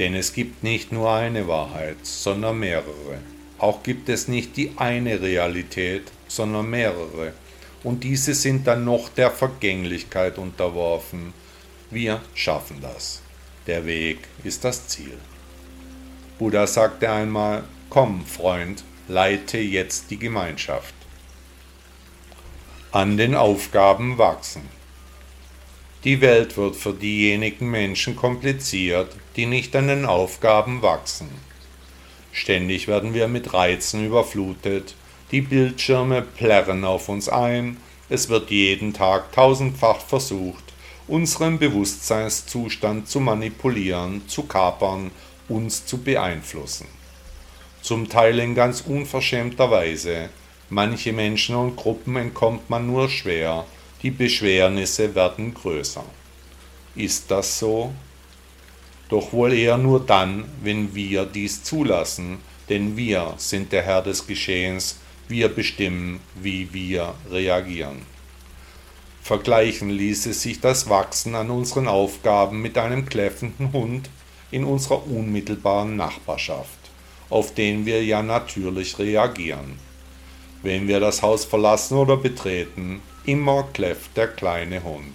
Denn 0.00 0.16
es 0.16 0.32
gibt 0.32 0.64
nicht 0.64 0.90
nur 0.90 1.12
eine 1.12 1.46
Wahrheit, 1.46 1.98
sondern 2.02 2.58
mehrere. 2.58 3.18
Auch 3.56 3.84
gibt 3.84 4.08
es 4.08 4.26
nicht 4.26 4.56
die 4.56 4.72
eine 4.78 5.20
Realität, 5.20 6.10
sondern 6.26 6.68
mehrere. 6.70 7.34
Und 7.84 8.02
diese 8.02 8.34
sind 8.34 8.66
dann 8.66 8.84
noch 8.84 9.10
der 9.10 9.30
Vergänglichkeit 9.30 10.38
unterworfen. 10.38 11.32
Wir 11.88 12.20
schaffen 12.34 12.80
das. 12.80 13.22
Der 13.68 13.86
Weg 13.86 14.18
ist 14.42 14.64
das 14.64 14.88
Ziel. 14.88 15.18
Buddha 16.40 16.66
sagte 16.66 17.12
einmal, 17.12 17.62
Komm, 17.90 18.26
Freund, 18.26 18.82
leite 19.06 19.58
jetzt 19.58 20.10
die 20.10 20.18
Gemeinschaft. 20.18 20.94
An 22.90 23.16
den 23.16 23.36
Aufgaben 23.36 24.18
wachsen. 24.18 24.79
Die 26.04 26.22
Welt 26.22 26.56
wird 26.56 26.76
für 26.76 26.94
diejenigen 26.94 27.70
Menschen 27.70 28.16
kompliziert, 28.16 29.14
die 29.36 29.44
nicht 29.44 29.76
an 29.76 29.88
den 29.88 30.06
Aufgaben 30.06 30.80
wachsen. 30.80 31.28
Ständig 32.32 32.88
werden 32.88 33.12
wir 33.12 33.28
mit 33.28 33.52
Reizen 33.52 34.06
überflutet, 34.06 34.94
die 35.30 35.42
Bildschirme 35.42 36.22
plärren 36.22 36.84
auf 36.84 37.10
uns 37.10 37.28
ein, 37.28 37.76
es 38.08 38.30
wird 38.30 38.50
jeden 38.50 38.94
Tag 38.94 39.32
tausendfach 39.32 40.00
versucht, 40.00 40.64
unseren 41.06 41.58
Bewusstseinszustand 41.58 43.06
zu 43.06 43.20
manipulieren, 43.20 44.26
zu 44.26 44.44
kapern, 44.44 45.10
uns 45.48 45.84
zu 45.84 45.98
beeinflussen. 45.98 46.86
Zum 47.82 48.08
Teil 48.08 48.38
in 48.38 48.54
ganz 48.54 48.80
unverschämter 48.80 49.70
Weise. 49.70 50.30
Manche 50.70 51.12
Menschen 51.12 51.56
und 51.56 51.76
Gruppen 51.76 52.16
entkommt 52.16 52.70
man 52.70 52.86
nur 52.86 53.08
schwer, 53.08 53.66
die 54.02 54.10
Beschwernisse 54.10 55.14
werden 55.14 55.52
größer. 55.54 56.04
Ist 56.94 57.30
das 57.30 57.58
so? 57.58 57.92
Doch 59.08 59.32
wohl 59.32 59.52
eher 59.52 59.76
nur 59.76 60.00
dann, 60.00 60.44
wenn 60.62 60.94
wir 60.94 61.26
dies 61.26 61.62
zulassen, 61.62 62.38
denn 62.68 62.96
wir 62.96 63.34
sind 63.36 63.72
der 63.72 63.82
Herr 63.82 64.02
des 64.02 64.26
Geschehens, 64.26 64.98
Wir 65.28 65.48
bestimmen, 65.48 66.18
wie 66.42 66.74
wir 66.74 67.14
reagieren. 67.30 68.02
Vergleichen 69.22 69.88
ließe 69.88 70.32
sich 70.32 70.60
das 70.60 70.88
Wachsen 70.88 71.36
an 71.36 71.50
unseren 71.50 71.86
Aufgaben 71.86 72.60
mit 72.60 72.76
einem 72.76 73.06
kläffenden 73.06 73.72
Hund 73.72 74.10
in 74.50 74.64
unserer 74.64 75.06
unmittelbaren 75.06 75.94
Nachbarschaft, 75.94 76.90
auf 77.28 77.54
den 77.54 77.86
wir 77.86 78.04
ja 78.04 78.24
natürlich 78.24 78.98
reagieren. 78.98 79.78
Wenn 80.64 80.88
wir 80.88 80.98
das 80.98 81.22
Haus 81.22 81.44
verlassen 81.44 81.96
oder 81.96 82.16
betreten, 82.16 83.00
immer 83.24 83.64
kläfft 83.72 84.16
der 84.16 84.28
kleine 84.28 84.82
Hund. 84.82 85.14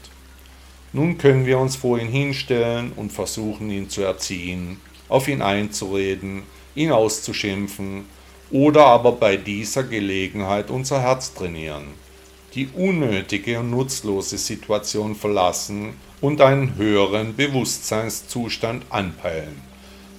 Nun 0.93 1.17
können 1.17 1.45
wir 1.45 1.59
uns 1.59 1.75
vor 1.75 1.99
ihn 1.99 2.07
hinstellen 2.07 2.93
und 2.95 3.11
versuchen, 3.11 3.69
ihn 3.69 3.89
zu 3.89 4.01
erziehen, 4.01 4.79
auf 5.09 5.27
ihn 5.27 5.41
einzureden, 5.41 6.43
ihn 6.73 6.91
auszuschimpfen 6.91 8.05
oder 8.51 8.85
aber 8.85 9.11
bei 9.11 9.37
dieser 9.37 9.83
Gelegenheit 9.83 10.69
unser 10.69 11.01
Herz 11.01 11.33
trainieren, 11.33 11.87
die 12.53 12.67
unnötige 12.67 13.59
und 13.59 13.71
nutzlose 13.71 14.37
Situation 14.37 15.15
verlassen 15.15 15.93
und 16.21 16.41
einen 16.41 16.75
höheren 16.75 17.35
Bewusstseinszustand 17.35 18.85
anpeilen, 18.89 19.61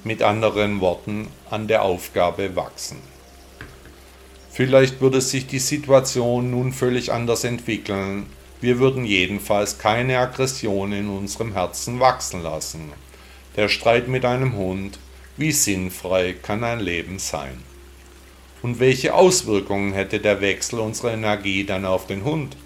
mit 0.04 0.22
anderen 0.22 0.80
Worten 0.80 1.28
an 1.48 1.68
der 1.68 1.82
Aufgabe 1.82 2.54
wachsen. 2.54 3.15
Vielleicht 4.56 5.02
würde 5.02 5.20
sich 5.20 5.46
die 5.46 5.58
Situation 5.58 6.50
nun 6.50 6.72
völlig 6.72 7.12
anders 7.12 7.44
entwickeln, 7.44 8.24
wir 8.62 8.78
würden 8.78 9.04
jedenfalls 9.04 9.76
keine 9.76 10.18
Aggression 10.18 10.92
in 10.92 11.10
unserem 11.10 11.52
Herzen 11.52 12.00
wachsen 12.00 12.42
lassen. 12.42 12.90
Der 13.56 13.68
Streit 13.68 14.08
mit 14.08 14.24
einem 14.24 14.56
Hund, 14.56 14.98
wie 15.36 15.52
sinnfrei 15.52 16.32
kann 16.32 16.64
ein 16.64 16.80
Leben 16.80 17.18
sein? 17.18 17.62
Und 18.62 18.80
welche 18.80 19.12
Auswirkungen 19.12 19.92
hätte 19.92 20.20
der 20.20 20.40
Wechsel 20.40 20.80
unserer 20.80 21.12
Energie 21.12 21.64
dann 21.64 21.84
auf 21.84 22.06
den 22.06 22.24
Hund, 22.24 22.56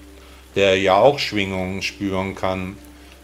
der 0.55 0.79
ja 0.79 0.95
auch 0.95 1.19
Schwingungen 1.19 1.83
spüren 1.83 2.37
kann, 2.37 2.77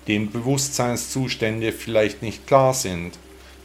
dem 0.08 0.32
Bewusstseinszustände 0.32 1.70
vielleicht 1.70 2.20
nicht 2.20 2.48
klar 2.48 2.74
sind, 2.74 3.16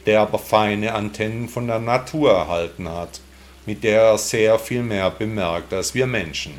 der 0.06 0.20
aber 0.20 0.38
feine 0.38 0.94
Antennen 0.94 1.48
von 1.48 1.66
der 1.66 1.80
Natur 1.80 2.30
erhalten 2.30 2.88
hat, 2.88 3.20
mit 3.66 3.84
der 3.84 4.02
er 4.02 4.18
sehr 4.18 4.58
viel 4.58 4.82
mehr 4.82 5.10
bemerkt 5.10 5.72
als 5.72 5.94
wir 5.94 6.06
Menschen. 6.06 6.54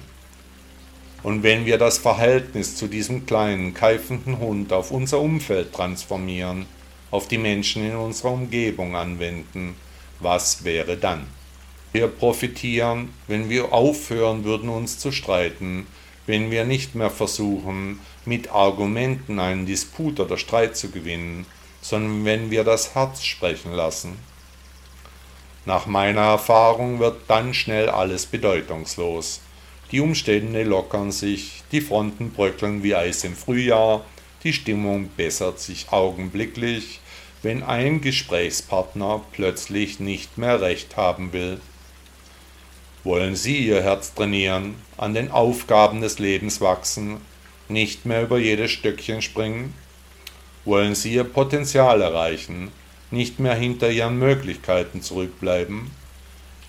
Und 1.23 1.41
wenn 1.41 1.65
wir 1.65 1.77
das 1.77 1.97
Verhältnis 1.97 2.75
zu 2.75 2.87
diesem 2.87 3.25
kleinen, 3.25 3.73
keifenden 3.73 4.39
Hund 4.39 4.73
auf 4.73 4.91
unser 4.91 5.19
Umfeld 5.19 5.73
transformieren, 5.73 6.65
auf 7.11 7.27
die 7.27 7.37
Menschen 7.37 7.85
in 7.85 7.95
unserer 7.95 8.31
Umgebung 8.31 8.95
anwenden, 8.95 9.75
was 10.19 10.63
wäre 10.63 10.97
dann? 10.97 11.27
Wir 11.93 12.07
profitieren, 12.07 13.09
wenn 13.27 13.49
wir 13.49 13.71
aufhören 13.71 14.43
würden, 14.43 14.67
uns 14.67 14.97
zu 14.99 15.11
streiten, 15.11 15.87
wenn 16.25 16.51
wir 16.51 16.65
nicht 16.65 16.95
mehr 16.95 17.09
versuchen, 17.09 17.99
mit 18.25 18.51
Argumenten 18.51 19.39
einen 19.39 19.65
Disput 19.65 20.19
oder 20.19 20.37
Streit 20.37 20.75
zu 20.75 20.89
gewinnen, 20.89 21.45
sondern 21.81 22.25
wenn 22.25 22.51
wir 22.51 22.63
das 22.63 22.95
Herz 22.95 23.23
sprechen 23.23 23.73
lassen. 23.73 24.17
Nach 25.65 25.85
meiner 25.85 26.21
Erfahrung 26.21 26.99
wird 26.99 27.21
dann 27.27 27.53
schnell 27.53 27.89
alles 27.89 28.25
bedeutungslos. 28.25 29.39
Die 29.91 30.01
Umstände 30.01 30.63
lockern 30.63 31.11
sich, 31.11 31.63
die 31.71 31.79
Fronten 31.79 32.31
bröckeln 32.31 32.83
wie 32.83 32.95
Eis 32.95 33.23
im 33.23 33.35
Frühjahr, 33.35 34.03
die 34.43 34.51
Stimmung 34.51 35.09
bessert 35.15 35.59
sich 35.59 35.91
augenblicklich, 35.91 36.99
wenn 37.43 37.63
ein 37.63 38.01
Gesprächspartner 38.01 39.21
plötzlich 39.31 39.99
nicht 39.99 40.37
mehr 40.37 40.59
recht 40.59 40.97
haben 40.97 41.31
will. 41.31 41.61
Wollen 43.05 43.35
Sie 43.35 43.59
Ihr 43.59 43.83
Herz 43.83 44.13
trainieren, 44.13 44.75
an 44.97 45.13
den 45.13 45.31
Aufgaben 45.31 46.01
des 46.01 46.19
Lebens 46.19 46.59
wachsen, 46.59 47.17
nicht 47.69 48.05
mehr 48.05 48.23
über 48.23 48.37
jedes 48.37 48.71
Stöckchen 48.71 49.21
springen? 49.21 49.73
Wollen 50.65 50.95
Sie 50.95 51.13
Ihr 51.13 51.25
Potenzial 51.25 52.01
erreichen, 52.01 52.71
nicht 53.13 53.39
mehr 53.39 53.55
hinter 53.55 53.89
Ihren 53.89 54.19
Möglichkeiten 54.19 55.01
zurückbleiben? 55.01 55.91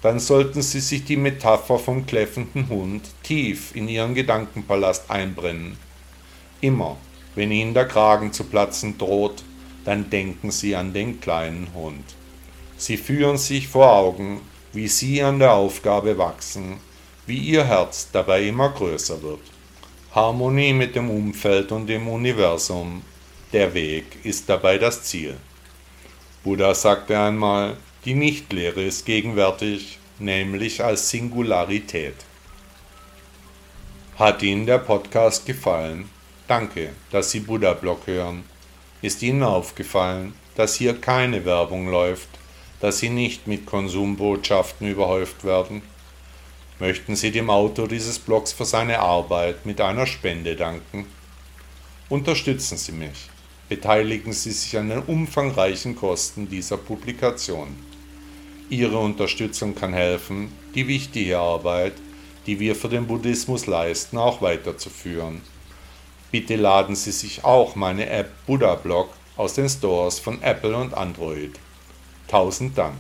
dann 0.05 0.21
sollten 0.21 0.61
Sie 0.61 0.81
sich 0.81 1.07
die 1.07 1.17
Metapher 1.17 1.79
vom 1.79 2.05
kläffenden 2.05 2.69
Hund 2.69 3.09
tief 3.23 3.75
in 3.75 3.89
Ihren 3.89 4.15
Gedankenpalast 4.15 5.11
einbrennen. 5.11 5.79
Immer, 6.61 6.99
wenn 7.35 7.51
Ihnen 7.51 7.73
der 7.73 7.87
Kragen 7.87 8.31
zu 8.31 8.45
platzen 8.45 8.99
droht, 8.99 9.43
dann 9.87 10.11
denken 10.11 10.51
Sie 10.51 10.77
an 10.77 10.93
den 10.93 11.23
kleinen 11.23 11.69
Hund. 11.73 12.05
Sie 12.77 12.99
führen 12.99 13.39
sich 13.39 13.67
vor 13.67 13.93
Augen, 13.93 14.43
wie 14.75 14.89
Sie 14.89 15.23
an 15.23 15.39
der 15.39 15.55
Aufgabe 15.55 16.19
wachsen, 16.19 16.77
wie 17.25 17.39
Ihr 17.39 17.65
Herz 17.65 18.11
dabei 18.13 18.43
immer 18.43 18.69
größer 18.69 19.23
wird. 19.23 19.41
Harmonie 20.15 20.75
mit 20.75 20.97
dem 20.97 21.09
Umfeld 21.09 21.73
und 21.73 21.87
dem 21.87 22.09
Universum, 22.09 23.01
der 23.55 23.73
Weg 23.73 24.05
ist 24.23 24.51
dabei 24.51 24.77
das 24.77 25.03
Ziel. 25.05 25.39
Buddha 26.45 26.75
sagte 26.75 27.19
einmal, 27.19 27.79
die 28.05 28.13
Nichtlehre 28.13 28.83
ist 28.83 29.07
gegenwärtig, 29.07 29.99
nämlich 30.19 30.85
als 30.85 31.09
Singularität. 31.09 32.17
Hat 34.19 34.43
Ihnen 34.43 34.67
der 34.67 34.77
Podcast 34.77 35.47
gefallen? 35.47 36.11
Danke, 36.47 36.91
dass 37.11 37.31
Sie 37.31 37.41
Buddha 37.41 37.73
Blog 37.73 38.07
hören. 38.07 38.45
Ist 39.01 39.23
Ihnen 39.23 39.43
aufgefallen, 39.43 40.35
dass 40.55 40.75
hier 40.75 41.01
keine 41.01 41.47
Werbung 41.47 41.91
läuft, 41.91 42.29
dass 42.79 42.99
Sie 42.99 43.09
nicht 43.09 43.47
mit 43.47 43.65
Konsumbotschaften 43.65 44.87
überhäuft 44.87 45.45
werden? 45.45 45.81
Möchten 46.79 47.17
Sie 47.17 47.31
dem 47.31 47.49
Autor 47.49 47.89
dieses 47.89 48.19
Blogs 48.19 48.53
für 48.53 48.67
seine 48.67 48.99
Arbeit 48.99 49.65
mit 49.65 49.81
einer 49.81 50.07
Spende 50.07 50.57
danken? 50.57 51.07
Unterstützen 52.11 52.77
Sie 52.77 52.93
mich. 52.93 53.31
Beteiligen 53.75 54.33
Sie 54.33 54.53
sich 54.53 54.79
an 54.79 54.89
den 54.89 55.01
umfangreichen 55.01 55.97
Kosten 55.97 56.49
dieser 56.49 56.77
Publikation. 56.77 57.75
Ihre 58.71 58.99
Unterstützung 58.99 59.75
kann 59.75 59.93
helfen, 59.93 60.53
die 60.77 60.87
wichtige 60.87 61.41
Arbeit, 61.41 61.95
die 62.47 62.61
wir 62.61 62.77
für 62.77 62.89
den 62.89 63.09
Buddhismus 63.09 63.67
leisten, 63.67 64.17
auch 64.17 64.41
weiterzuführen. 64.41 65.41
Bitte 66.31 66.55
laden 66.55 66.95
Sie 66.95 67.11
sich 67.11 67.43
auch 67.43 67.75
meine 67.75 68.09
App 68.09 68.31
Buddha 68.47 68.77
Blog 68.77 69.09
aus 69.37 69.55
den 69.55 69.69
Stores 69.69 70.21
von 70.21 70.41
Apple 70.41 70.77
und 70.77 70.95
Android. 70.95 71.59
Tausend 72.29 72.79
Dank. 72.79 72.95